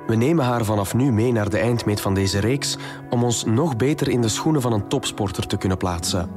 We 0.09 0.15
nemen 0.15 0.45
haar 0.45 0.65
vanaf 0.65 0.95
nu 0.95 1.13
mee 1.13 1.33
naar 1.33 1.51
de 1.51 1.59
eindmeet 1.59 2.01
van 2.01 2.15
deze 2.15 2.39
reeks 2.39 2.77
om 3.11 3.25
ons 3.25 3.45
nog 3.45 3.77
beter 3.77 4.09
in 4.09 4.21
de 4.21 4.29
schoenen 4.29 4.61
van 4.61 4.73
een 4.73 4.89
topsporter 4.89 5.47
te 5.47 5.57
kunnen 5.57 5.79
plaatsen. 5.79 6.31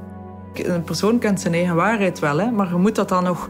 Een 0.54 0.84
persoon 0.84 1.20
kent 1.20 1.42
zijn 1.42 1.54
eigen 1.54 1.76
waarheid 1.76 2.20
wel, 2.20 2.38
hè, 2.38 2.52
maar 2.52 2.70
je 2.70 2.76
moet 2.76 2.96
dat 2.96 3.10
dan 3.10 3.24
nog 3.24 3.50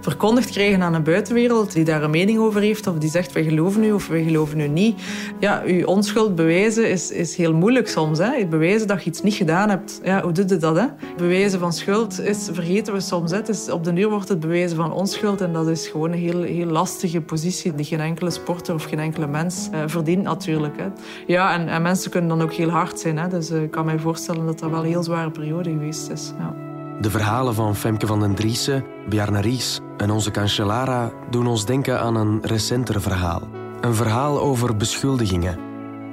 verkondigd 0.00 0.50
krijgen 0.50 0.82
aan 0.82 0.94
een 0.94 1.02
buitenwereld 1.02 1.72
die 1.72 1.84
daar 1.84 2.02
een 2.02 2.10
mening 2.10 2.38
over 2.38 2.60
heeft 2.60 2.86
of 2.86 2.98
die 2.98 3.10
zegt 3.10 3.32
wij 3.32 3.44
geloven 3.44 3.84
u 3.84 3.92
of 3.92 4.08
wij 4.08 4.22
geloven 4.22 4.60
u 4.60 4.68
niet. 4.68 5.02
Ja, 5.40 5.62
uw 5.66 5.84
onschuld 5.84 6.34
bewijzen 6.34 6.90
is, 6.90 7.10
is 7.10 7.36
heel 7.36 7.54
moeilijk 7.54 7.88
soms. 7.88 8.18
Hè. 8.18 8.46
Bewijzen 8.46 8.88
dat 8.88 9.04
je 9.04 9.10
iets 9.10 9.22
niet 9.22 9.34
gedaan 9.34 9.68
hebt. 9.68 10.00
Ja, 10.04 10.22
hoe 10.22 10.32
doe 10.32 10.48
je 10.48 10.56
dat? 10.56 10.76
Hè? 10.76 10.86
Bewijzen 11.16 11.58
van 11.58 11.72
schuld 11.72 12.20
is, 12.20 12.48
vergeten 12.52 12.92
we 12.92 13.00
soms. 13.00 13.30
Hè. 13.30 13.38
Op 13.72 13.84
de 13.84 13.92
duur 13.92 14.08
wordt 14.08 14.28
het 14.28 14.40
bewijzen 14.40 14.76
van 14.76 14.92
onschuld 14.92 15.40
en 15.40 15.52
dat 15.52 15.68
is 15.68 15.88
gewoon 15.88 16.12
een 16.12 16.18
heel, 16.18 16.42
heel 16.42 16.66
lastige 16.66 17.20
positie 17.20 17.74
die 17.74 17.84
geen 17.84 18.00
enkele 18.00 18.30
sporter 18.30 18.74
of 18.74 18.84
geen 18.84 18.98
enkele 18.98 19.26
mens 19.26 19.68
uh, 19.72 19.82
verdient 19.86 20.22
natuurlijk. 20.22 20.76
Hè. 20.76 20.86
Ja, 21.26 21.54
en, 21.54 21.68
en, 21.68 21.82
mensen 21.82 22.10
kunnen 22.10 22.30
dan 22.30 22.42
ook 22.42 22.52
heel 22.52 22.68
hard 22.68 23.00
zijn. 23.00 23.18
Hè. 23.18 23.28
Dus 23.28 23.50
uh, 23.50 23.62
ik 23.62 23.70
kan 23.70 23.84
mij 23.84 23.98
voorstellen 23.98 24.46
dat 24.46 24.58
dat 24.58 24.70
wel 24.70 24.80
een 24.80 24.86
heel 24.86 25.02
zware 25.02 25.30
periode 25.30 25.70
geweest 25.70 26.10
is. 26.10 26.32
Ja. 26.38 26.69
De 27.00 27.10
verhalen 27.10 27.54
van 27.54 27.76
Femke 27.76 28.06
van 28.06 28.20
den 28.20 28.34
Driessen, 28.34 28.84
Bjarne 29.08 29.40
Ries 29.40 29.80
en 29.96 30.10
onze 30.10 30.30
Cancellara 30.30 31.12
doen 31.30 31.46
ons 31.46 31.66
denken 31.66 32.00
aan 32.00 32.16
een 32.16 32.38
recenter 32.42 33.02
verhaal. 33.02 33.48
Een 33.80 33.94
verhaal 33.94 34.40
over 34.40 34.76
beschuldigingen, 34.76 35.58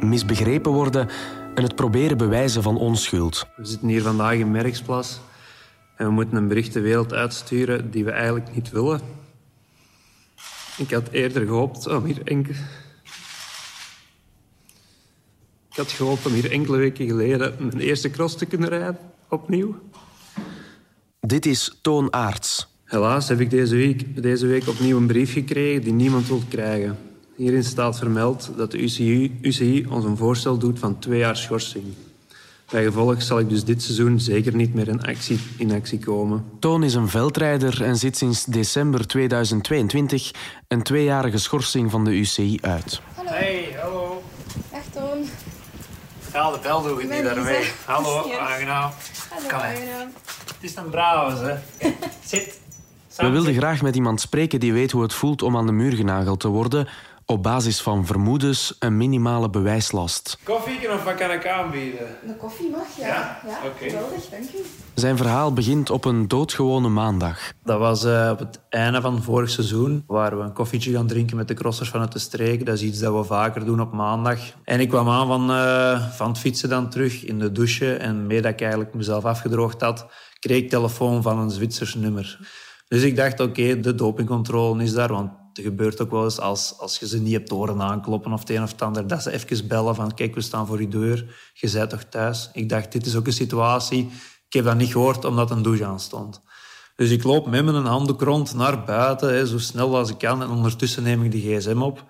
misbegrepen 0.09 0.71
worden 0.71 1.09
en 1.55 1.63
het 1.63 1.75
proberen 1.75 2.17
bewijzen 2.17 2.63
van 2.63 2.77
onschuld. 2.77 3.47
We 3.55 3.65
zitten 3.65 3.87
hier 3.87 4.01
vandaag 4.01 4.33
in 4.33 4.51
Merksplas 4.51 5.19
en 5.95 6.05
we 6.05 6.11
moeten 6.11 6.37
een 6.37 6.47
bericht 6.47 6.73
de 6.73 6.81
wereld 6.81 7.13
uitsturen 7.13 7.91
die 7.91 8.05
we 8.05 8.11
eigenlijk 8.11 8.55
niet 8.55 8.69
willen. 8.69 9.01
Ik 10.77 10.91
had 10.91 11.09
eerder 11.09 11.45
gehoopt 11.45 11.87
om 11.87 12.05
hier 12.05 12.21
enkele... 12.23 12.57
Ik 15.69 15.83
had 15.83 15.91
gehoopt 15.91 16.25
om 16.25 16.31
hier 16.31 16.51
enkele 16.51 16.77
weken 16.77 17.07
geleden 17.07 17.55
mijn 17.59 17.79
eerste 17.79 18.09
cross 18.09 18.35
te 18.37 18.45
kunnen 18.45 18.69
rijden, 18.69 18.99
opnieuw. 19.27 19.75
Dit 21.27 21.45
is 21.45 21.77
Toon 21.81 22.13
Aarts. 22.13 22.67
Helaas 22.83 23.27
heb 23.27 23.39
ik 23.39 23.49
deze 23.49 23.75
week, 23.75 24.21
deze 24.21 24.47
week 24.47 24.67
opnieuw 24.67 24.97
een 24.97 25.07
brief 25.07 25.33
gekregen 25.33 25.81
die 25.81 25.93
niemand 25.93 26.27
wil 26.27 26.41
krijgen. 26.49 26.97
Hierin 27.35 27.63
staat 27.63 27.97
vermeld 27.97 28.51
dat 28.57 28.71
de 28.71 28.81
UCI, 28.81 29.37
UCI 29.41 29.85
ons 29.89 30.05
een 30.05 30.17
voorstel 30.17 30.57
doet 30.57 30.79
van 30.79 30.99
twee 30.99 31.19
jaar 31.19 31.37
schorsing. 31.37 31.83
Bij 32.71 32.83
gevolg 32.83 33.21
zal 33.21 33.39
ik 33.39 33.49
dus 33.49 33.63
dit 33.63 33.83
seizoen 33.83 34.19
zeker 34.19 34.55
niet 34.55 34.73
meer 34.73 34.87
in 34.87 35.01
actie, 35.01 35.39
in 35.57 35.71
actie 35.71 35.99
komen. 35.99 36.45
Toon 36.59 36.83
is 36.83 36.93
een 36.93 37.09
veldrijder 37.09 37.83
en 37.83 37.97
zit 37.97 38.17
sinds 38.17 38.45
december 38.45 39.07
2022 39.07 40.31
een 40.67 40.83
tweejarige 40.83 41.37
schorsing 41.37 41.91
van 41.91 42.03
de 42.03 42.11
UCI 42.11 42.57
uit. 42.61 43.01
Hallo. 43.15 43.29
Hey, 43.29 43.75
hallo. 43.81 44.23
Dag 44.71 44.81
Toon. 44.93 45.25
Ja, 46.33 46.51
de 46.51 46.59
bel 46.61 46.81
doe 46.81 47.01
ik 47.01 47.09
niet 47.09 47.23
daarmee. 47.23 47.71
Hallo, 47.85 48.31
aangenaam. 48.31 48.91
Hallo, 49.29 49.49
aangenaam. 49.49 50.09
Het 50.59 50.69
is 50.69 50.75
een 50.75 50.89
brave, 50.89 51.45
hè. 51.45 51.89
Zit. 52.25 52.59
We 53.15 53.29
wilden 53.29 53.53
graag 53.53 53.81
met 53.81 53.95
iemand 53.95 54.21
spreken 54.21 54.59
die 54.59 54.73
weet 54.73 54.91
hoe 54.91 55.01
het 55.01 55.13
voelt 55.13 55.41
om 55.41 55.57
aan 55.57 55.65
de 55.65 55.71
muur 55.71 55.93
genageld 55.93 56.39
te 56.39 56.47
worden, 56.47 56.87
op 57.29 57.43
basis 57.43 57.81
van 57.81 58.05
vermoedens 58.05 58.77
en 58.79 58.97
minimale 58.97 59.49
bewijslast. 59.49 60.37
Koffie 60.43 60.93
of 60.93 61.03
wat 61.03 61.15
kan 61.15 61.31
ik 61.31 61.47
aanbieden? 61.47 62.07
Een 62.27 62.37
koffie 62.37 62.69
mag, 62.69 62.97
ja. 62.97 63.07
Ja? 63.07 63.41
ja 63.45 63.57
Oké. 63.65 63.89
Geweldig, 63.89 64.29
dank 64.29 64.43
u. 64.43 64.65
Zijn 64.93 65.17
verhaal 65.17 65.53
begint 65.53 65.89
op 65.89 66.05
een 66.05 66.27
doodgewone 66.27 66.89
maandag. 66.89 67.51
Dat 67.63 67.79
was 67.79 68.05
uh, 68.05 68.29
op 68.31 68.39
het 68.39 68.59
einde 68.69 69.01
van 69.01 69.23
vorig 69.23 69.49
seizoen, 69.49 70.03
waar 70.07 70.37
we 70.37 70.43
een 70.43 70.53
koffietje 70.53 70.91
gaan 70.91 71.07
drinken 71.07 71.37
met 71.37 71.47
de 71.47 71.53
crossers 71.53 71.89
vanuit 71.89 72.11
de 72.11 72.19
streek. 72.19 72.65
Dat 72.65 72.75
is 72.75 72.81
iets 72.81 72.99
dat 72.99 73.13
we 73.13 73.23
vaker 73.23 73.65
doen 73.65 73.81
op 73.81 73.91
maandag. 73.91 74.39
En 74.63 74.79
ik 74.79 74.89
kwam 74.89 75.09
aan 75.09 75.27
van, 75.27 75.51
uh, 75.51 76.07
van 76.11 76.27
het 76.27 76.39
fietsen 76.39 76.69
dan 76.69 76.89
terug 76.89 77.25
in 77.25 77.39
de 77.39 77.51
douche. 77.51 77.95
En 77.95 78.27
mee 78.27 78.41
dat 78.41 78.51
ik 78.51 78.61
eigenlijk 78.61 78.93
mezelf 78.93 79.25
afgedroogd 79.25 79.81
had, 79.81 80.05
kreeg 80.39 80.57
ik 80.57 80.69
telefoon 80.69 81.21
van 81.21 81.39
een 81.39 81.49
Zwitsers 81.49 81.95
nummer. 81.95 82.39
Dus 82.87 83.03
ik 83.03 83.15
dacht, 83.15 83.39
oké, 83.39 83.79
de 83.79 83.95
dopingcontrole 83.95 84.83
is 84.83 84.93
daar, 84.93 85.13
want 85.13 85.31
het 85.57 85.65
gebeurt 85.65 86.01
ook 86.01 86.11
wel 86.11 86.23
eens 86.23 86.39
als, 86.39 86.73
als 86.79 86.99
je 86.99 87.07
ze 87.07 87.19
niet 87.19 87.33
hebt 87.33 87.49
horen 87.49 87.81
aankloppen 87.81 88.33
of 88.33 88.39
het 88.39 88.49
een 88.49 88.63
of 88.63 88.71
het 88.71 88.81
ander, 88.81 89.07
dat 89.07 89.23
ze 89.23 89.31
even 89.31 89.67
bellen 89.67 89.95
van 89.95 90.13
kijk, 90.13 90.35
we 90.35 90.41
staan 90.41 90.67
voor 90.67 90.81
je 90.81 90.87
deur, 90.87 91.51
je 91.53 91.71
bent 91.71 91.89
toch 91.89 92.03
thuis? 92.03 92.49
Ik 92.53 92.69
dacht, 92.69 92.91
dit 92.91 93.05
is 93.05 93.15
ook 93.15 93.27
een 93.27 93.33
situatie, 93.33 94.09
ik 94.47 94.53
heb 94.53 94.65
dat 94.65 94.77
niet 94.77 94.91
gehoord 94.91 95.25
omdat 95.25 95.51
een 95.51 95.61
douche 95.61 95.85
aan 95.85 95.99
stond. 95.99 96.41
Dus 96.95 97.09
ik 97.09 97.23
loop 97.23 97.47
met 97.47 97.65
mijn 97.65 97.85
handdoek 97.85 98.21
rond 98.21 98.55
naar 98.55 98.83
buiten, 98.83 99.33
hè, 99.33 99.45
zo 99.45 99.57
snel 99.57 99.97
als 99.97 100.09
ik 100.09 100.17
kan, 100.17 100.41
en 100.41 100.49
ondertussen 100.49 101.03
neem 101.03 101.23
ik 101.23 101.31
de 101.31 101.39
gsm 101.39 101.81
op. 101.81 102.05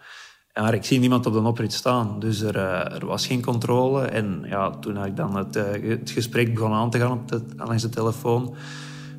Maar 0.53 0.73
ik 0.73 0.83
zie 0.83 0.99
niemand 0.99 1.25
op 1.25 1.33
de 1.33 1.41
oprit 1.41 1.73
staan, 1.73 2.19
dus 2.19 2.41
er, 2.41 2.55
er 2.55 3.05
was 3.05 3.27
geen 3.27 3.41
controle. 3.41 4.05
En 4.05 4.43
ja, 4.45 4.69
toen 4.69 5.05
ik 5.05 5.15
dan 5.15 5.35
het, 5.35 5.55
het 5.81 6.09
gesprek 6.09 6.53
begon 6.53 6.73
aan 6.73 6.89
te 6.89 6.99
gaan 6.99 7.11
op 7.11 7.27
de, 7.27 7.45
langs 7.57 7.81
de 7.81 7.89
telefoon, 7.89 8.55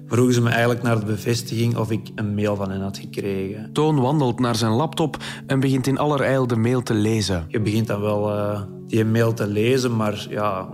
vroegen 0.08 0.34
ze 0.34 0.42
me 0.42 0.48
eigenlijk 0.48 0.82
naar 0.82 0.98
de 1.00 1.06
bevestiging 1.06 1.76
of 1.76 1.90
ik 1.90 2.10
een 2.14 2.34
mail 2.34 2.56
van 2.56 2.70
hen 2.70 2.80
had 2.80 2.98
gekregen. 2.98 3.72
Toon 3.72 4.00
wandelt 4.00 4.40
naar 4.40 4.56
zijn 4.56 4.72
laptop 4.72 5.16
en 5.46 5.60
begint 5.60 5.86
in 5.86 5.98
allerijl 5.98 6.46
de 6.46 6.56
mail 6.56 6.82
te 6.82 6.94
lezen. 6.94 7.44
Je 7.48 7.60
begint 7.60 7.86
dan 7.86 8.00
wel 8.00 8.30
uh, 8.30 8.60
die 8.86 9.04
mail 9.04 9.34
te 9.34 9.46
lezen, 9.46 9.96
maar 9.96 10.26
ja, 10.30 10.68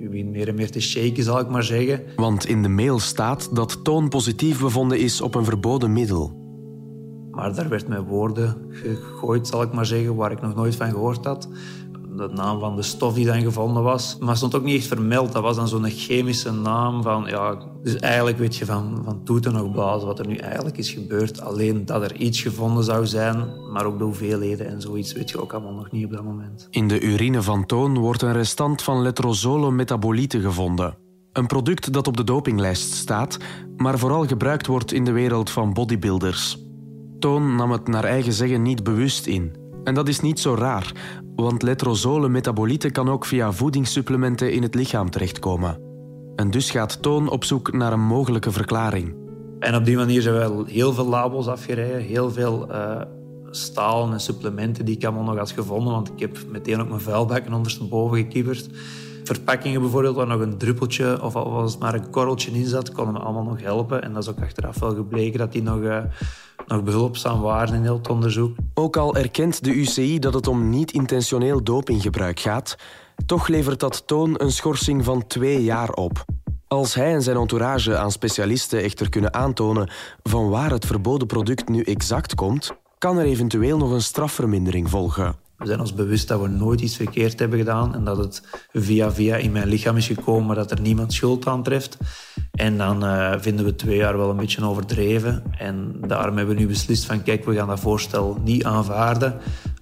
je 0.00 0.08
begint 0.08 0.30
meer 0.30 0.48
en 0.48 0.54
meer 0.54 0.70
te 0.70 0.80
shaken, 0.80 1.22
zal 1.22 1.40
ik 1.40 1.48
maar 1.48 1.62
zeggen. 1.62 2.02
Want 2.16 2.46
in 2.46 2.62
de 2.62 2.68
mail 2.68 2.98
staat 2.98 3.56
dat 3.56 3.84
Toon 3.84 4.08
positief 4.08 4.60
bevonden 4.60 4.98
is 4.98 5.20
op 5.20 5.34
een 5.34 5.44
verboden 5.44 5.92
middel. 5.92 6.44
Maar 7.30 7.54
daar 7.54 7.68
werd 7.68 7.88
met 7.88 8.06
woorden 8.06 8.56
gegooid, 8.70 9.46
zal 9.46 9.62
ik 9.62 9.72
maar 9.72 9.86
zeggen, 9.86 10.14
waar 10.14 10.32
ik 10.32 10.40
nog 10.40 10.54
nooit 10.54 10.76
van 10.76 10.90
gehoord 10.90 11.24
had 11.24 11.48
de 12.16 12.28
naam 12.34 12.60
van 12.60 12.76
de 12.76 12.82
stof 12.82 13.14
die 13.14 13.26
dan 13.26 13.42
gevonden 13.42 13.82
was. 13.82 14.16
Maar 14.20 14.36
stond 14.36 14.54
ook 14.54 14.62
niet 14.62 14.76
echt 14.76 14.86
vermeld. 14.86 15.32
Dat 15.32 15.42
was 15.42 15.56
dan 15.56 15.68
zo'n 15.68 15.90
chemische 15.90 16.52
naam 16.52 17.02
van... 17.02 17.24
Ja, 17.26 17.58
dus 17.82 17.96
eigenlijk 17.96 18.38
weet 18.38 18.56
je 18.56 18.64
van, 18.64 19.00
van 19.04 19.24
toeten 19.24 19.52
nog 19.52 19.72
blazen 19.72 20.06
wat 20.06 20.18
er 20.18 20.26
nu 20.26 20.36
eigenlijk 20.36 20.78
is 20.78 20.90
gebeurd. 20.90 21.40
Alleen 21.40 21.86
dat 21.86 22.02
er 22.02 22.16
iets 22.16 22.40
gevonden 22.40 22.84
zou 22.84 23.06
zijn, 23.06 23.44
maar 23.72 23.86
ook 23.86 23.98
de 23.98 24.04
hoeveelheden 24.04 24.66
en 24.68 24.80
zoiets 24.80 25.12
weet 25.12 25.30
je 25.30 25.40
ook 25.40 25.52
allemaal 25.52 25.74
nog 25.74 25.90
niet 25.90 26.04
op 26.04 26.12
dat 26.12 26.24
moment. 26.24 26.68
In 26.70 26.88
de 26.88 27.00
urine 27.00 27.42
van 27.42 27.66
Toon 27.66 27.98
wordt 27.98 28.22
een 28.22 28.32
restant 28.32 28.82
van 28.82 29.02
letrozole 29.02 29.70
metabolieten 29.70 30.40
gevonden. 30.40 30.96
Een 31.32 31.46
product 31.46 31.92
dat 31.92 32.06
op 32.06 32.16
de 32.16 32.24
dopinglijst 32.24 32.92
staat, 32.92 33.38
maar 33.76 33.98
vooral 33.98 34.26
gebruikt 34.26 34.66
wordt 34.66 34.92
in 34.92 35.04
de 35.04 35.12
wereld 35.12 35.50
van 35.50 35.72
bodybuilders. 35.72 36.58
Toon 37.18 37.56
nam 37.56 37.70
het 37.70 37.88
naar 37.88 38.04
eigen 38.04 38.32
zeggen 38.32 38.62
niet 38.62 38.82
bewust 38.82 39.26
in. 39.26 39.56
En 39.84 39.94
dat 39.94 40.08
is 40.08 40.20
niet 40.20 40.40
zo 40.40 40.54
raar, 40.54 40.92
want 41.36 41.62
letrozole 41.62 42.28
metabolieten 42.28 42.92
kan 42.92 43.08
ook 43.08 43.24
via 43.24 43.52
voedingssupplementen 43.52 44.52
in 44.52 44.62
het 44.62 44.74
lichaam 44.74 45.10
terechtkomen. 45.10 45.80
En 46.36 46.50
dus 46.50 46.70
gaat 46.70 47.02
Toon 47.02 47.28
op 47.30 47.44
zoek 47.44 47.72
naar 47.72 47.92
een 47.92 48.06
mogelijke 48.06 48.52
verklaring. 48.52 49.14
En 49.58 49.74
op 49.74 49.84
die 49.84 49.96
manier 49.96 50.22
zijn 50.22 50.34
we 50.34 50.64
heel 50.66 50.92
veel 50.92 51.06
labels 51.06 51.46
afgereden, 51.46 52.00
heel 52.00 52.30
veel 52.30 52.66
uh, 52.70 53.00
stalen 53.50 54.12
en 54.12 54.20
supplementen 54.20 54.84
die 54.84 54.96
ik 54.96 55.04
allemaal 55.04 55.24
nog 55.24 55.36
had 55.36 55.50
gevonden, 55.50 55.92
want 55.92 56.08
ik 56.08 56.20
heb 56.20 56.38
meteen 56.50 56.80
ook 56.80 56.88
mijn 56.88 57.00
vuilbakken 57.00 57.52
ondersteboven 57.52 58.16
gekieperd. 58.16 58.68
Verpakkingen 59.24 59.80
bijvoorbeeld, 59.80 60.16
waar 60.16 60.26
nog 60.26 60.40
een 60.40 60.58
druppeltje 60.58 61.22
of 61.22 61.36
al 61.36 61.50
was 61.50 61.72
het 61.72 61.80
maar 61.80 61.94
een 61.94 62.10
korreltje 62.10 62.50
in 62.50 62.66
zat, 62.66 62.92
konden 62.92 63.14
me 63.14 63.20
allemaal 63.20 63.44
nog 63.44 63.62
helpen. 63.62 64.02
En 64.02 64.12
dat 64.12 64.22
is 64.22 64.28
ook 64.28 64.40
achteraf 64.40 64.78
wel 64.78 64.94
gebleken 64.94 65.38
dat 65.38 65.52
die 65.52 65.62
nog... 65.62 65.78
Uh, 65.78 65.98
nog 66.66 66.82
behulpzaam 66.82 67.40
waren 67.40 67.74
in 67.74 67.82
heel 67.82 67.96
het 67.96 68.08
onderzoek. 68.08 68.56
Ook 68.74 68.96
al 68.96 69.16
erkent 69.16 69.64
de 69.64 69.70
UCI 69.70 70.18
dat 70.18 70.34
het 70.34 70.46
om 70.46 70.70
niet-intentioneel 70.70 71.64
dopinggebruik 71.64 72.40
gaat, 72.40 72.76
toch 73.26 73.48
levert 73.48 73.80
dat 73.80 74.06
Toon 74.06 74.34
een 74.38 74.52
schorsing 74.52 75.04
van 75.04 75.26
twee 75.26 75.64
jaar 75.64 75.90
op. 75.90 76.24
Als 76.68 76.94
hij 76.94 77.12
en 77.12 77.22
zijn 77.22 77.36
entourage 77.36 77.96
aan 77.96 78.12
specialisten 78.12 78.82
echter 78.82 79.08
kunnen 79.08 79.34
aantonen 79.34 79.90
van 80.22 80.48
waar 80.48 80.70
het 80.70 80.86
verboden 80.86 81.26
product 81.26 81.68
nu 81.68 81.82
exact 81.82 82.34
komt, 82.34 82.72
kan 82.98 83.18
er 83.18 83.24
eventueel 83.24 83.78
nog 83.78 83.90
een 83.90 84.02
strafvermindering 84.02 84.90
volgen. 84.90 85.45
We 85.58 85.66
zijn 85.66 85.80
ons 85.80 85.94
bewust 85.94 86.28
dat 86.28 86.40
we 86.40 86.48
nooit 86.48 86.80
iets 86.80 86.96
verkeerd 86.96 87.38
hebben 87.38 87.58
gedaan 87.58 87.94
en 87.94 88.04
dat 88.04 88.16
het 88.16 88.42
via 88.72 89.12
via 89.12 89.36
in 89.36 89.52
mijn 89.52 89.68
lichaam 89.68 89.96
is 89.96 90.06
gekomen, 90.06 90.46
maar 90.46 90.56
dat 90.56 90.70
er 90.70 90.80
niemand 90.80 91.12
schuld 91.12 91.46
aan 91.46 91.62
treft. 91.62 91.96
En 92.52 92.78
dan 92.78 93.04
uh, 93.04 93.34
vinden 93.38 93.64
we 93.64 93.74
twee 93.74 93.96
jaar 93.96 94.16
wel 94.16 94.30
een 94.30 94.36
beetje 94.36 94.64
overdreven. 94.64 95.42
En 95.58 95.94
daarom 96.06 96.36
hebben 96.36 96.54
we 96.54 96.60
nu 96.60 96.66
beslist 96.66 97.04
van 97.04 97.22
kijk, 97.22 97.44
we 97.44 97.54
gaan 97.54 97.68
dat 97.68 97.80
voorstel 97.80 98.40
niet 98.44 98.64
aanvaarden. 98.64 99.34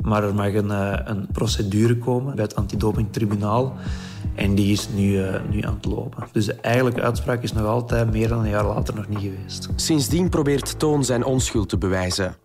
Maar 0.02 0.24
er 0.24 0.34
mag 0.34 0.54
een, 0.54 0.70
eh, 0.70 0.98
een 1.04 1.26
procedure 1.32 1.98
komen 1.98 2.34
bij 2.34 2.44
het 2.44 2.56
antidopingtribunaal. 2.56 3.76
En 4.34 4.54
die 4.54 4.72
is 4.72 4.88
nu, 4.94 5.12
uh, 5.12 5.34
nu 5.50 5.62
aan 5.62 5.74
het 5.74 5.84
lopen. 5.84 6.24
Dus 6.32 6.46
de 6.46 6.54
eigenlijke 6.54 7.02
uitspraak 7.02 7.42
is 7.42 7.52
nog 7.52 7.66
altijd 7.66 8.10
meer 8.12 8.28
dan 8.28 8.38
een 8.38 8.48
jaar 8.48 8.66
later 8.66 8.94
nog 8.94 9.08
niet 9.08 9.18
geweest. 9.18 9.68
Sindsdien 9.76 10.28
probeert 10.28 10.78
Toon 10.78 11.04
zijn 11.04 11.24
onschuld 11.24 11.68
te 11.68 11.78
bewijzen. 11.78 12.37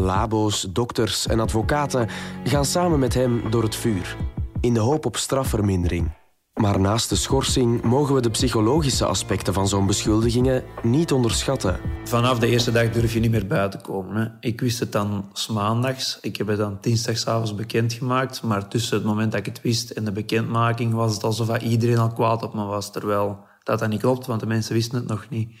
Labo's, 0.00 0.66
dokters 0.72 1.26
en 1.26 1.40
advocaten 1.40 2.08
gaan 2.44 2.64
samen 2.64 2.98
met 2.98 3.14
hem 3.14 3.50
door 3.50 3.62
het 3.62 3.76
vuur. 3.76 4.16
In 4.60 4.74
de 4.74 4.80
hoop 4.80 5.06
op 5.06 5.16
strafvermindering. 5.16 6.18
Maar 6.60 6.80
naast 6.80 7.08
de 7.08 7.16
schorsing 7.16 7.82
mogen 7.82 8.14
we 8.14 8.20
de 8.20 8.30
psychologische 8.30 9.04
aspecten 9.04 9.54
van 9.54 9.68
zo'n 9.68 9.86
beschuldigingen 9.86 10.64
niet 10.82 11.12
onderschatten. 11.12 11.80
Vanaf 12.04 12.38
de 12.38 12.46
eerste 12.46 12.72
dag 12.72 12.90
durf 12.90 13.12
je 13.12 13.20
niet 13.20 13.30
meer 13.30 13.46
buiten 13.46 13.82
komen. 13.82 14.16
Hè. 14.16 14.48
Ik 14.48 14.60
wist 14.60 14.78
het 14.78 14.92
dan 14.92 15.30
maandags. 15.52 16.18
Ik 16.20 16.36
heb 16.36 16.46
het 16.46 16.58
dan 16.58 16.78
dinsdagsavonds 16.80 17.54
bekendgemaakt. 17.54 18.42
Maar 18.42 18.68
tussen 18.68 18.96
het 18.96 19.06
moment 19.06 19.30
dat 19.30 19.40
ik 19.40 19.46
het 19.46 19.60
wist 19.60 19.90
en 19.90 20.04
de 20.04 20.12
bekendmaking 20.12 20.94
was 20.94 21.14
het 21.14 21.24
alsof 21.24 21.58
iedereen 21.58 21.98
al 21.98 22.12
kwaad 22.12 22.42
op 22.42 22.54
me 22.54 22.64
was. 22.64 22.92
Terwijl 22.92 23.38
dat 23.62 23.78
dat 23.78 23.88
niet 23.88 24.00
klopt, 24.00 24.26
want 24.26 24.40
de 24.40 24.46
mensen 24.46 24.74
wisten 24.74 24.98
het 24.98 25.08
nog 25.08 25.26
niet. 25.30 25.52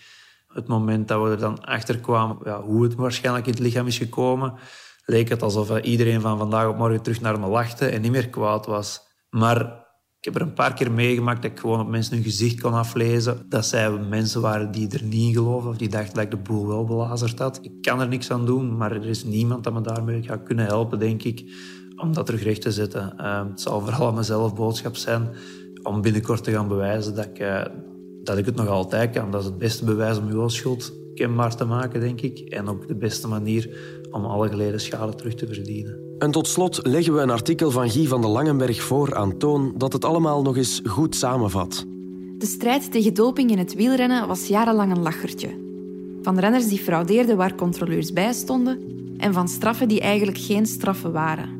Het 0.52 0.66
moment 0.66 1.08
dat 1.08 1.22
we 1.22 1.30
er 1.30 1.38
dan 1.38 1.64
achter 1.64 1.98
kwamen 1.98 2.36
ja, 2.44 2.62
hoe 2.62 2.82
het 2.82 2.94
waarschijnlijk 2.94 3.46
in 3.46 3.52
het 3.52 3.62
lichaam 3.62 3.86
is 3.86 3.98
gekomen, 3.98 4.54
leek 5.04 5.28
het 5.28 5.42
alsof 5.42 5.80
iedereen 5.80 6.20
van 6.20 6.38
vandaag 6.38 6.68
op 6.68 6.76
morgen 6.76 7.02
terug 7.02 7.20
naar 7.20 7.40
me 7.40 7.46
lachte 7.46 7.86
en 7.86 8.00
niet 8.00 8.10
meer 8.10 8.28
kwaad 8.28 8.66
was. 8.66 9.00
Maar 9.30 9.88
ik 10.18 10.26
heb 10.26 10.34
er 10.34 10.42
een 10.42 10.52
paar 10.52 10.74
keer 10.74 10.92
meegemaakt 10.92 11.42
dat 11.42 11.50
ik 11.50 11.58
gewoon 11.58 11.80
op 11.80 11.88
mensen 11.88 12.14
hun 12.14 12.22
gezicht 12.22 12.60
kon 12.60 12.72
aflezen. 12.72 13.46
Dat 13.48 13.66
zij 13.66 13.90
mensen 13.90 14.40
waren 14.40 14.70
die 14.70 14.88
er 14.88 15.02
niet 15.02 15.36
geloven 15.36 15.70
of 15.70 15.76
die 15.76 15.88
dachten 15.88 16.14
dat 16.14 16.24
ik 16.24 16.30
de 16.30 16.36
boel 16.36 16.66
wel 16.66 16.84
belazerd 16.84 17.38
had. 17.38 17.58
Ik 17.62 17.82
kan 17.82 18.00
er 18.00 18.08
niks 18.08 18.30
aan 18.30 18.46
doen, 18.46 18.76
maar 18.76 18.92
er 18.92 19.06
is 19.06 19.24
niemand 19.24 19.64
dat 19.64 19.72
me 19.72 19.80
daarmee 19.80 20.22
gaat 20.22 20.42
kunnen 20.42 20.64
helpen, 20.64 20.98
denk 20.98 21.22
ik, 21.22 21.44
om 21.96 22.12
dat 22.12 22.26
terug 22.26 22.42
recht 22.42 22.60
te 22.60 22.72
zetten. 22.72 23.14
Uh, 23.18 23.42
het 23.48 23.60
zal 23.60 23.80
vooral 23.80 24.06
aan 24.06 24.14
mezelf 24.14 24.54
boodschap 24.54 24.96
zijn 24.96 25.28
om 25.82 26.00
binnenkort 26.00 26.44
te 26.44 26.52
gaan 26.52 26.68
bewijzen 26.68 27.14
dat 27.14 27.24
ik, 27.24 27.40
uh, 27.40 27.64
dat 28.24 28.38
ik 28.38 28.46
het 28.46 28.56
nog 28.56 28.68
altijd 28.68 29.10
kan. 29.10 29.30
Dat 29.30 29.40
is 29.40 29.46
het 29.46 29.58
beste 29.58 29.84
bewijs 29.84 30.18
om 30.18 30.28
uw 30.28 30.48
schuld 30.48 30.92
kenbaar 31.14 31.56
te 31.56 31.64
maken, 31.64 32.00
denk 32.00 32.20
ik. 32.20 32.38
En 32.38 32.68
ook 32.68 32.88
de 32.88 32.94
beste 32.94 33.28
manier 33.28 33.78
om 34.10 34.24
alle 34.24 34.48
geleden 34.48 34.80
schade 34.80 35.14
terug 35.14 35.34
te 35.34 35.46
verdienen. 35.46 35.98
En 36.18 36.30
tot 36.30 36.48
slot 36.48 36.86
leggen 36.86 37.14
we 37.14 37.20
een 37.20 37.30
artikel 37.30 37.70
van 37.70 37.90
Guy 37.90 38.06
van 38.06 38.20
de 38.20 38.28
Langenberg 38.28 38.82
voor 38.82 39.14
aan 39.14 39.38
Toon 39.38 39.74
dat 39.76 39.92
het 39.92 40.04
allemaal 40.04 40.42
nog 40.42 40.56
eens 40.56 40.80
goed 40.84 41.14
samenvat. 41.14 41.84
De 42.38 42.46
strijd 42.46 42.92
tegen 42.92 43.14
doping 43.14 43.50
in 43.50 43.58
het 43.58 43.74
wielrennen 43.74 44.28
was 44.28 44.46
jarenlang 44.46 44.96
een 44.96 45.02
lachertje. 45.02 45.48
Van 46.22 46.38
renners 46.38 46.68
die 46.68 46.78
fraudeerden 46.78 47.36
waar 47.36 47.54
controleurs 47.54 48.12
bij 48.12 48.32
stonden 48.32 48.78
en 49.16 49.32
van 49.32 49.48
straffen 49.48 49.88
die 49.88 50.00
eigenlijk 50.00 50.38
geen 50.38 50.66
straffen 50.66 51.12
waren. 51.12 51.58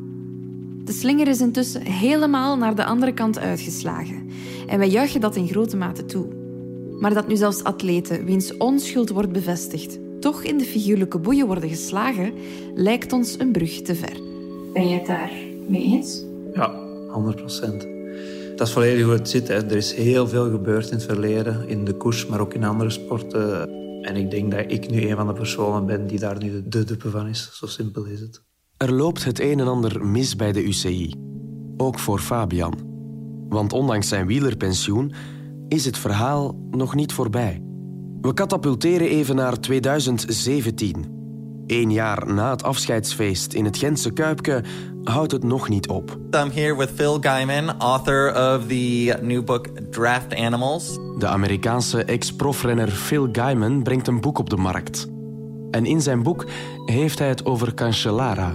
De 0.85 0.92
slinger 0.92 1.29
is 1.29 1.40
intussen 1.40 1.83
helemaal 1.83 2.57
naar 2.57 2.75
de 2.75 2.85
andere 2.85 3.12
kant 3.12 3.38
uitgeslagen 3.38 4.29
en 4.66 4.79
wij 4.79 4.88
juichen 4.88 5.20
dat 5.20 5.37
in 5.37 5.49
grote 5.49 5.77
mate 5.77 6.05
toe. 6.05 6.39
Maar 7.00 7.14
dat 7.14 7.28
nu 7.28 7.36
zelfs 7.36 7.64
atleten 7.64 8.24
wiens 8.24 8.56
onschuld 8.56 9.08
wordt 9.08 9.32
bevestigd 9.32 9.98
toch 10.20 10.42
in 10.42 10.58
de 10.58 10.64
figuurlijke 10.64 11.18
boeien 11.18 11.46
worden 11.46 11.68
geslagen, 11.68 12.32
lijkt 12.74 13.12
ons 13.12 13.38
een 13.38 13.52
brug 13.52 13.82
te 13.82 13.94
ver. 13.94 14.20
Ben 14.72 14.88
je 14.88 14.94
het 14.94 15.06
daar 15.06 15.30
mee 15.68 15.82
eens? 15.82 16.24
Ja, 16.54 16.74
100 17.08 17.36
procent. 17.36 17.86
Dat 18.56 18.66
is 18.66 18.72
volledig 18.72 19.04
hoe 19.04 19.12
het 19.12 19.28
zit. 19.28 19.48
Hè. 19.48 19.54
Er 19.54 19.76
is 19.76 19.94
heel 19.94 20.28
veel 20.28 20.50
gebeurd 20.50 20.90
in 20.90 20.96
het 20.96 21.04
verleden, 21.04 21.68
in 21.68 21.84
de 21.84 21.94
koers, 21.94 22.26
maar 22.26 22.40
ook 22.40 22.54
in 22.54 22.64
andere 22.64 22.90
sporten. 22.90 23.68
En 24.02 24.16
ik 24.16 24.30
denk 24.30 24.50
dat 24.50 24.64
ik 24.68 24.90
nu 24.90 25.08
een 25.08 25.16
van 25.16 25.26
de 25.26 25.32
personen 25.32 25.86
ben 25.86 26.06
die 26.06 26.18
daar 26.18 26.38
nu 26.38 26.62
de 26.68 26.84
dupe 26.84 27.10
van 27.10 27.26
is. 27.26 27.50
Zo 27.52 27.66
simpel 27.66 28.04
is 28.04 28.20
het. 28.20 28.42
Er 28.76 28.92
loopt 28.92 29.24
het 29.24 29.40
een 29.40 29.60
en 29.60 29.66
ander 29.66 30.06
mis 30.06 30.36
bij 30.36 30.52
de 30.52 30.64
UCI. 30.64 31.14
Ook 31.76 31.98
voor 31.98 32.18
Fabian. 32.18 32.74
Want 33.48 33.72
ondanks 33.72 34.08
zijn 34.08 34.26
wielerpensioen 34.26 35.12
is 35.70 35.85
het 35.85 35.98
verhaal 35.98 36.56
nog 36.70 36.94
niet 36.94 37.12
voorbij. 37.12 37.62
We 38.20 38.35
katapulteren 38.35 39.09
even 39.09 39.37
naar 39.37 39.61
2017. 39.61 41.18
Eén 41.66 41.92
jaar 41.92 42.33
na 42.35 42.50
het 42.50 42.62
afscheidsfeest 42.62 43.52
in 43.52 43.64
het 43.64 43.78
Gentse 43.78 44.12
Kuipke 44.12 44.64
houdt 45.04 45.33
het 45.33 45.42
nog 45.42 45.68
niet 45.68 45.88
op. 45.88 46.18
I'm 46.30 46.50
here 46.50 46.76
with 46.76 46.90
Phil 46.94 47.18
Gaiman, 47.20 47.78
author 47.78 48.28
of 48.28 48.66
the 48.66 49.18
new 49.22 49.44
book 49.44 49.66
Draft 49.90 50.35
Animals. 50.35 50.98
De 51.18 51.26
Amerikaanse 51.26 52.04
ex-profrenner 52.04 52.88
Phil 52.88 53.28
Gaiman 53.33 53.83
brengt 53.83 54.06
een 54.06 54.20
boek 54.20 54.38
op 54.38 54.50
de 54.50 54.56
markt. 54.56 55.09
En 55.70 55.87
in 55.87 56.00
zijn 56.00 56.22
boek 56.22 56.46
heeft 56.85 57.18
hij 57.18 57.28
het 57.28 57.44
over 57.44 57.74
Cancellara. 57.74 58.54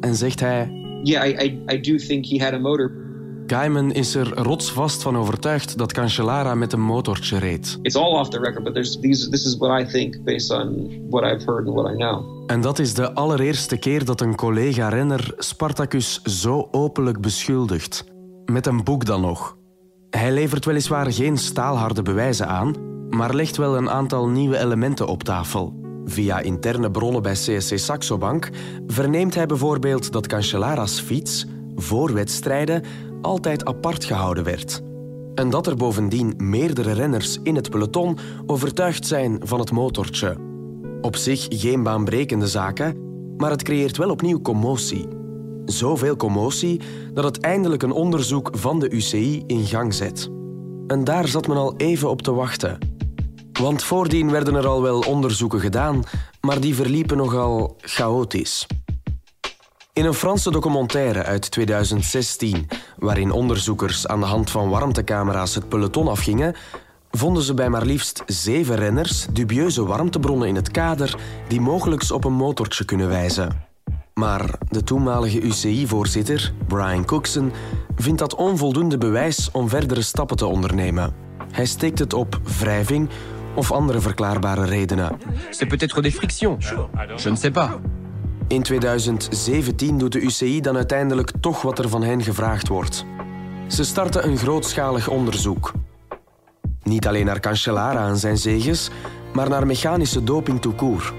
En 0.00 0.14
zegt 0.14 0.40
hij... 0.40 0.70
Yeah, 1.02 1.28
I, 1.28 1.44
I, 1.44 1.74
I 1.74 1.80
do 1.80 1.96
think 1.96 2.26
he 2.26 2.44
had 2.44 2.52
a 2.52 2.58
motor. 2.58 3.05
Gaiman 3.46 3.92
is 3.92 4.14
er 4.14 4.34
rotsvast 4.34 5.02
van 5.02 5.16
overtuigd 5.16 5.78
dat 5.78 5.92
Cancellara 5.92 6.54
met 6.54 6.72
een 6.72 6.80
motortje 6.80 7.38
reed. 7.38 7.78
It's 7.82 7.96
all 7.96 8.18
off 8.18 8.28
the 8.28 8.38
record, 8.38 8.64
but 8.64 8.72
there's 8.72 9.00
these, 9.00 9.28
this 9.28 9.44
is 9.44 9.56
what 9.56 9.80
I 9.80 9.90
think 9.90 10.24
based 10.24 10.50
on 10.50 10.90
what 11.10 11.24
I've 11.24 11.44
heard 11.44 11.66
and 11.66 11.74
what 11.74 11.92
I 11.92 11.96
know. 11.96 12.44
En 12.46 12.60
dat 12.60 12.78
is 12.78 12.94
de 12.94 13.12
allereerste 13.12 13.76
keer 13.76 14.04
dat 14.04 14.20
een 14.20 14.34
collega-renner 14.34 15.34
Spartacus 15.36 16.22
zo 16.22 16.68
openlijk 16.70 17.20
beschuldigt. 17.20 18.04
Met 18.44 18.66
een 18.66 18.84
boek 18.84 19.04
dan 19.04 19.20
nog. 19.20 19.56
Hij 20.10 20.32
levert 20.32 20.64
weliswaar 20.64 21.12
geen 21.12 21.38
staalharde 21.38 22.02
bewijzen 22.02 22.48
aan, 22.48 22.74
maar 23.10 23.34
legt 23.34 23.56
wel 23.56 23.76
een 23.76 23.90
aantal 23.90 24.28
nieuwe 24.28 24.58
elementen 24.58 25.06
op 25.06 25.22
tafel. 25.22 25.74
Via 26.04 26.40
interne 26.40 26.90
bronnen 26.90 27.22
bij 27.22 27.32
CSC 27.32 27.78
Saxo 27.78 28.18
Bank 28.18 28.50
verneemt 28.86 29.34
hij 29.34 29.46
bijvoorbeeld 29.46 30.12
dat 30.12 30.26
Cancellara's 30.26 31.00
fiets 31.00 31.46
voor 31.76 32.14
wedstrijden 32.14 32.82
altijd 33.26 33.64
apart 33.64 34.04
gehouden 34.04 34.44
werd. 34.44 34.82
En 35.34 35.50
dat 35.50 35.66
er 35.66 35.76
bovendien 35.76 36.34
meerdere 36.36 36.92
renners 36.92 37.38
in 37.42 37.54
het 37.54 37.70
peloton 37.70 38.18
overtuigd 38.46 39.06
zijn 39.06 39.40
van 39.42 39.58
het 39.58 39.70
motortje. 39.70 40.36
Op 41.00 41.16
zich 41.16 41.46
geen 41.48 41.82
baanbrekende 41.82 42.46
zaken, 42.46 42.96
maar 43.36 43.50
het 43.50 43.62
creëert 43.62 43.96
wel 43.96 44.10
opnieuw 44.10 44.40
commotie. 44.40 45.08
Zoveel 45.64 46.16
commotie 46.16 46.80
dat 47.14 47.24
het 47.24 47.40
eindelijk 47.40 47.82
een 47.82 47.92
onderzoek 47.92 48.50
van 48.52 48.78
de 48.78 48.90
UCI 48.90 49.42
in 49.46 49.64
gang 49.64 49.94
zet. 49.94 50.30
En 50.86 51.04
daar 51.04 51.28
zat 51.28 51.46
men 51.46 51.56
al 51.56 51.74
even 51.76 52.10
op 52.10 52.22
te 52.22 52.32
wachten. 52.32 52.78
Want 53.60 53.82
voordien 53.84 54.30
werden 54.30 54.54
er 54.54 54.66
al 54.66 54.82
wel 54.82 55.00
onderzoeken 55.00 55.60
gedaan, 55.60 56.02
maar 56.40 56.60
die 56.60 56.74
verliepen 56.74 57.16
nogal 57.16 57.76
chaotisch. 57.80 58.66
In 59.96 60.04
een 60.04 60.14
Franse 60.14 60.50
documentaire 60.50 61.22
uit 61.22 61.50
2016, 61.50 62.68
waarin 62.98 63.30
onderzoekers 63.30 64.06
aan 64.06 64.20
de 64.20 64.26
hand 64.26 64.50
van 64.50 64.68
warmtecamera's 64.68 65.54
het 65.54 65.68
peloton 65.68 66.08
afgingen, 66.08 66.54
vonden 67.10 67.42
ze 67.42 67.54
bij 67.54 67.68
maar 67.68 67.84
liefst 67.84 68.22
zeven 68.26 68.76
renners 68.76 69.26
dubieuze 69.32 69.84
warmtebronnen 69.84 70.48
in 70.48 70.54
het 70.54 70.70
kader 70.70 71.18
die 71.48 71.60
mogelijk 71.60 72.10
op 72.10 72.24
een 72.24 72.32
motortje 72.32 72.84
kunnen 72.84 73.08
wijzen. 73.08 73.66
Maar 74.14 74.58
de 74.68 74.82
toenmalige 74.82 75.40
UCI-voorzitter, 75.40 76.52
Brian 76.66 77.04
Cookson, 77.04 77.52
vindt 77.96 78.18
dat 78.18 78.34
onvoldoende 78.34 78.98
bewijs 78.98 79.50
om 79.52 79.68
verdere 79.68 80.02
stappen 80.02 80.36
te 80.36 80.46
ondernemen. 80.46 81.14
Hij 81.50 81.66
steekt 81.66 81.98
het 81.98 82.12
op 82.12 82.40
wrijving 82.58 83.08
of 83.54 83.72
andere 83.72 84.00
verklaarbare 84.00 84.64
redenen. 84.64 85.18
C'est 85.50 85.68
peut-être 85.68 86.00
des 86.02 86.14
frictions. 86.14 86.68
Je 87.16 87.30
ne 87.30 87.36
sais 87.36 87.52
pas. 87.52 87.70
In 88.48 88.62
2017 88.62 89.98
doet 89.98 90.12
de 90.12 90.20
UCI 90.20 90.60
dan 90.60 90.76
uiteindelijk 90.76 91.30
toch 91.40 91.62
wat 91.62 91.78
er 91.78 91.88
van 91.88 92.02
hen 92.02 92.22
gevraagd 92.22 92.68
wordt. 92.68 93.04
Ze 93.68 93.84
starten 93.84 94.28
een 94.28 94.36
grootschalig 94.36 95.08
onderzoek. 95.08 95.72
Niet 96.82 97.06
alleen 97.06 97.24
naar 97.24 97.40
Cancellara 97.40 98.08
en 98.08 98.16
zijn 98.16 98.38
zeges, 98.38 98.90
maar 99.34 99.48
naar 99.48 99.66
mechanische 99.66 100.24
doping 100.24 100.76
court. 100.76 101.12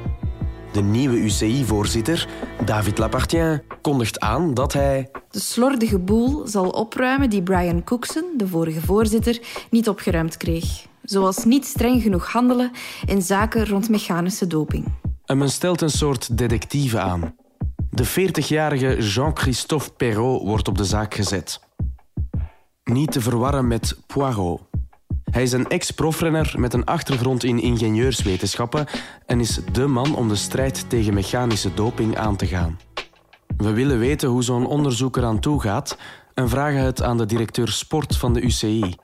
De 0.71 0.81
nieuwe 0.81 1.17
UCI-voorzitter, 1.17 2.27
David 2.65 2.97
Lapartien, 2.97 3.61
kondigt 3.81 4.19
aan 4.19 4.53
dat 4.53 4.73
hij... 4.73 5.09
De 5.29 5.39
slordige 5.39 5.99
boel 5.99 6.47
zal 6.47 6.69
opruimen 6.69 7.29
die 7.29 7.43
Brian 7.43 7.83
Cookson, 7.83 8.25
de 8.37 8.47
vorige 8.47 8.81
voorzitter, 8.81 9.39
niet 9.69 9.89
opgeruimd 9.89 10.37
kreeg. 10.37 10.85
Zoals 11.03 11.45
niet 11.45 11.65
streng 11.65 12.01
genoeg 12.01 12.31
handelen 12.31 12.71
in 13.05 13.21
zaken 13.21 13.67
rond 13.67 13.89
mechanische 13.89 14.47
doping. 14.47 14.85
En 15.27 15.37
men 15.37 15.49
stelt 15.49 15.81
een 15.81 15.89
soort 15.89 16.37
detectieve 16.37 16.99
aan. 16.99 17.35
De 17.89 18.07
40-jarige 18.07 18.97
Jean-Christophe 19.01 19.91
Perrault 19.91 20.43
wordt 20.43 20.67
op 20.67 20.77
de 20.77 20.85
zaak 20.85 21.13
gezet. 21.13 21.59
Niet 22.83 23.11
te 23.11 23.21
verwarren 23.21 23.67
met 23.67 23.97
Poirot. 24.05 24.61
Hij 25.31 25.43
is 25.43 25.51
een 25.51 25.67
ex-profrenner 25.67 26.53
met 26.57 26.73
een 26.73 26.85
achtergrond 26.85 27.43
in 27.43 27.59
ingenieurswetenschappen 27.59 28.85
en 29.25 29.39
is 29.39 29.59
dé 29.71 29.87
man 29.87 30.15
om 30.15 30.27
de 30.27 30.35
strijd 30.35 30.89
tegen 30.89 31.13
mechanische 31.13 31.73
doping 31.73 32.17
aan 32.17 32.35
te 32.35 32.47
gaan. 32.47 32.79
We 33.57 33.73
willen 33.73 33.99
weten 33.99 34.29
hoe 34.29 34.43
zo'n 34.43 34.67
onderzoek 34.67 35.17
eraan 35.17 35.39
toe 35.39 35.61
gaat 35.61 35.97
en 36.33 36.49
vragen 36.49 36.81
het 36.81 37.01
aan 37.01 37.17
de 37.17 37.25
directeur 37.25 37.67
sport 37.67 38.17
van 38.17 38.33
de 38.33 38.41
UCI. 38.41 38.95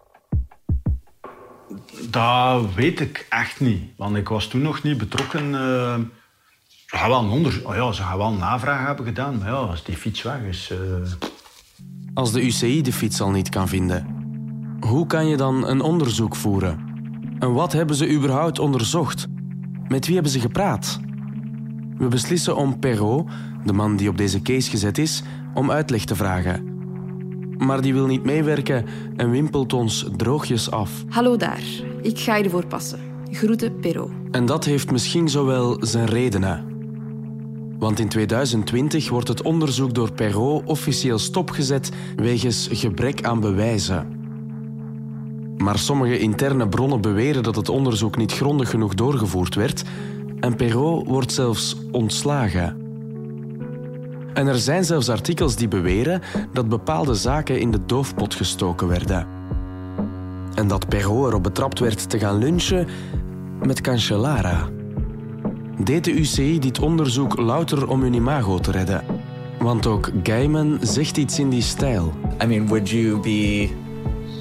Dat 2.09 2.73
weet 2.73 2.99
ik 2.99 3.25
echt 3.29 3.59
niet, 3.59 3.83
want 3.95 4.15
ik 4.15 4.29
was 4.29 4.47
toen 4.47 4.61
nog 4.61 4.83
niet 4.83 4.97
betrokken. 4.97 5.45
Uh, 5.45 5.95
Ze 6.85 6.97
gaan 6.97 7.09
wel, 7.09 7.23
een 7.23 7.29
onder... 7.29 7.61
oh 7.63 7.75
ja, 7.75 7.91
ze 7.91 8.01
gaan 8.01 8.17
wel 8.17 8.33
navraag 8.33 8.85
hebben 8.85 9.05
gedaan, 9.05 9.37
maar 9.37 9.47
ja, 9.47 9.53
als 9.53 9.83
die 9.83 9.97
fiets 9.97 10.21
weg 10.21 10.41
is... 10.41 10.71
Uh... 10.71 10.77
Als 12.13 12.31
de 12.31 12.45
UCI 12.45 12.81
de 12.81 12.93
fiets 12.93 13.21
al 13.21 13.29
niet 13.31 13.49
kan 13.49 13.67
vinden, 13.67 14.07
hoe 14.79 15.07
kan 15.07 15.27
je 15.27 15.37
dan 15.37 15.67
een 15.67 15.81
onderzoek 15.81 16.35
voeren? 16.35 16.91
En 17.39 17.53
wat 17.53 17.73
hebben 17.73 17.95
ze 17.95 18.11
überhaupt 18.11 18.59
onderzocht? 18.59 19.25
Met 19.87 20.05
wie 20.05 20.13
hebben 20.13 20.31
ze 20.31 20.39
gepraat? 20.39 20.99
We 21.97 22.07
beslissen 22.07 22.55
om 22.55 22.79
Perrault, 22.79 23.29
de 23.65 23.73
man 23.73 23.95
die 23.95 24.09
op 24.09 24.17
deze 24.17 24.41
case 24.41 24.69
gezet 24.69 24.97
is, 24.97 25.23
om 25.53 25.71
uitleg 25.71 26.05
te 26.05 26.15
vragen. 26.15 26.72
Maar 27.65 27.81
die 27.81 27.93
wil 27.93 28.05
niet 28.05 28.23
meewerken 28.23 28.85
en 29.15 29.31
wimpelt 29.31 29.73
ons 29.73 30.05
droogjes 30.17 30.71
af. 30.71 30.91
Hallo 31.09 31.37
daar, 31.37 31.63
ik 32.01 32.19
ga 32.19 32.35
je 32.35 32.43
ervoor 32.43 32.65
passen. 32.65 32.99
Groeten 33.31 33.79
Perrault. 33.79 34.11
En 34.31 34.45
dat 34.45 34.65
heeft 34.65 34.91
misschien 34.91 35.29
zowel 35.29 35.77
zijn 35.79 36.05
redenen. 36.05 36.65
Want 37.79 37.99
in 37.99 38.09
2020 38.09 39.09
wordt 39.09 39.27
het 39.27 39.41
onderzoek 39.41 39.93
door 39.93 40.11
Perrault 40.11 40.65
officieel 40.65 41.19
stopgezet 41.19 41.91
wegens 42.15 42.69
gebrek 42.71 43.23
aan 43.23 43.39
bewijzen. 43.39 44.21
Maar 45.57 45.77
sommige 45.77 46.19
interne 46.19 46.69
bronnen 46.69 47.01
beweren 47.01 47.43
dat 47.43 47.55
het 47.55 47.69
onderzoek 47.69 48.17
niet 48.17 48.31
grondig 48.31 48.69
genoeg 48.69 48.93
doorgevoerd 48.93 49.55
werd 49.55 49.83
en 50.39 50.55
Perrault 50.55 51.07
wordt 51.07 51.31
zelfs 51.31 51.77
ontslagen. 51.91 52.82
En 54.33 54.47
er 54.47 54.57
zijn 54.57 54.83
zelfs 54.83 55.09
artikels 55.09 55.55
die 55.55 55.67
beweren 55.67 56.21
dat 56.53 56.69
bepaalde 56.69 57.15
zaken 57.15 57.59
in 57.59 57.71
de 57.71 57.85
doofpot 57.85 58.35
gestoken 58.35 58.87
werden. 58.87 59.27
En 60.55 60.67
dat 60.67 60.87
Perrault 60.87 61.27
erop 61.27 61.43
betrapt 61.43 61.79
werd 61.79 62.09
te 62.09 62.19
gaan 62.19 62.37
lunchen 62.37 62.87
met 63.63 63.81
Cancellara. 63.81 64.67
Deed 65.83 66.03
de 66.03 66.11
UCI 66.11 66.59
dit 66.59 66.79
onderzoek 66.79 67.37
louter 67.37 67.87
om 67.87 68.01
hun 68.01 68.13
imago 68.13 68.59
te 68.59 68.71
redden? 68.71 69.03
Want 69.59 69.87
ook 69.87 70.11
Gaiman 70.23 70.77
zegt 70.81 71.17
iets 71.17 71.39
in 71.39 71.49
die 71.49 71.61
stijl. 71.61 72.13
I 72.43 72.45
mean, 72.45 72.67
would 72.67 72.89
you 72.89 73.19
be 73.19 73.69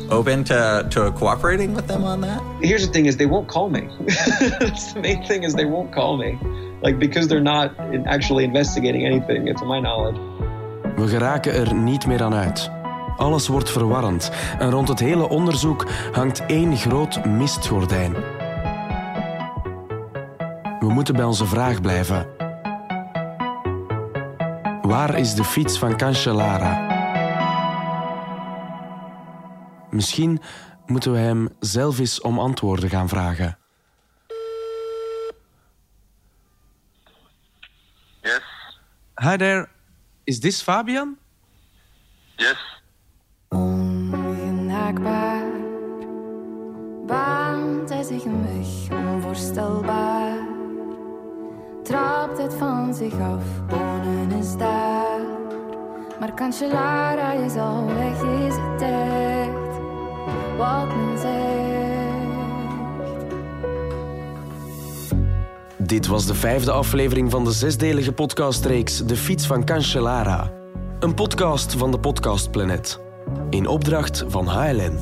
open 0.09 0.43
to, 0.45 0.89
to 0.89 1.13
cooperating 1.13 1.75
with 1.75 1.87
them 1.87 2.05
on 2.05 2.21
that? 2.21 2.43
Here's 2.61 2.83
the 2.83 2.91
thing 2.91 3.07
is 3.07 3.17
they 3.17 3.29
won't 3.29 3.47
call 3.47 3.71
me. 3.71 3.87
That's 4.59 4.93
the 4.93 5.01
main 5.01 5.25
thing 5.27 5.45
is 5.45 5.53
they 5.53 5.67
won't 5.67 5.91
call 5.93 6.17
me. 6.17 6.39
Like 6.83 6.99
because 6.99 7.29
they're 7.29 7.43
not 7.43 7.71
actually 8.05 8.45
investigating 8.45 9.07
anything, 9.07 9.57
to 9.57 9.65
my 9.65 9.81
knowledge. 9.81 10.21
We 10.97 11.09
geraken 11.09 11.55
er 11.55 11.75
niet 11.75 12.07
meer 12.07 12.23
aan 12.23 12.35
uit. 12.35 12.71
Alles 13.17 13.49
wordt 13.49 13.71
verwarrend 13.71 14.33
en 14.59 14.71
rond 14.71 14.89
het 14.89 15.01
hele 15.01 15.29
onderzoek 15.29 15.87
hangt 16.13 16.47
één 16.47 16.77
groot 16.77 17.25
mistgordijn. 17.25 18.13
We 20.81 20.89
moeten 20.89 21.15
bij 21.15 21.25
onze 21.25 21.47
vraag 21.47 21.81
blijven. 21.81 22.27
Waar 24.83 25.19
is 25.19 25.35
de 25.35 25.45
fiets 25.45 25.79
van 25.79 25.97
Cancellara? 25.97 26.91
Misschien 29.91 30.41
moeten 30.87 31.13
we 31.13 31.19
hem 31.19 31.49
zelf 31.59 31.99
eens 31.99 32.21
om 32.21 32.39
antwoorden 32.39 32.91
gaan 32.91 33.09
vragen. 33.09 33.62
Hi 39.23 39.37
there. 39.37 39.71
Is 40.27 40.41
this 40.41 40.61
Fabian? 40.61 41.17
Yes. 42.39 42.57
Ongenaakbaar 43.49 45.45
baant 47.07 47.89
hij 47.89 48.03
zich 48.03 48.25
een 48.25 48.43
weg 48.43 48.99
onvoorstelbaar. 48.99 50.39
Trapt 51.83 52.39
het 52.39 52.55
van 52.55 52.95
zich 52.95 53.21
af, 53.21 53.67
Bonen 53.67 54.31
is 54.31 54.57
daar. 54.57 55.21
Maar 56.21 56.35
Cancellara 56.35 57.33
is 57.33 57.57
al 57.57 57.87
weg, 57.87 58.23
is 58.23 58.55
het 58.57 58.83
echt 58.83 59.79
wat 60.57 60.97
men 60.97 61.19
zegt. 61.19 61.72
Dit 65.93 66.07
was 66.07 66.27
de 66.27 66.35
vijfde 66.35 66.71
aflevering 66.71 67.31
van 67.31 67.45
de 67.45 67.53
zesdelige 67.53 68.13
podcastreeks 68.13 68.99
De 69.07 69.17
Fiets 69.17 69.47
van 69.47 69.65
Cancellara. 69.65 70.53
Een 71.01 71.15
podcast 71.15 71.75
van 71.75 71.91
de 71.91 71.99
Podcast 71.99 72.51
Planet. 72.51 73.01
In 73.51 73.67
opdracht 73.67 74.25
van 74.29 74.47
HLN. 74.47 74.99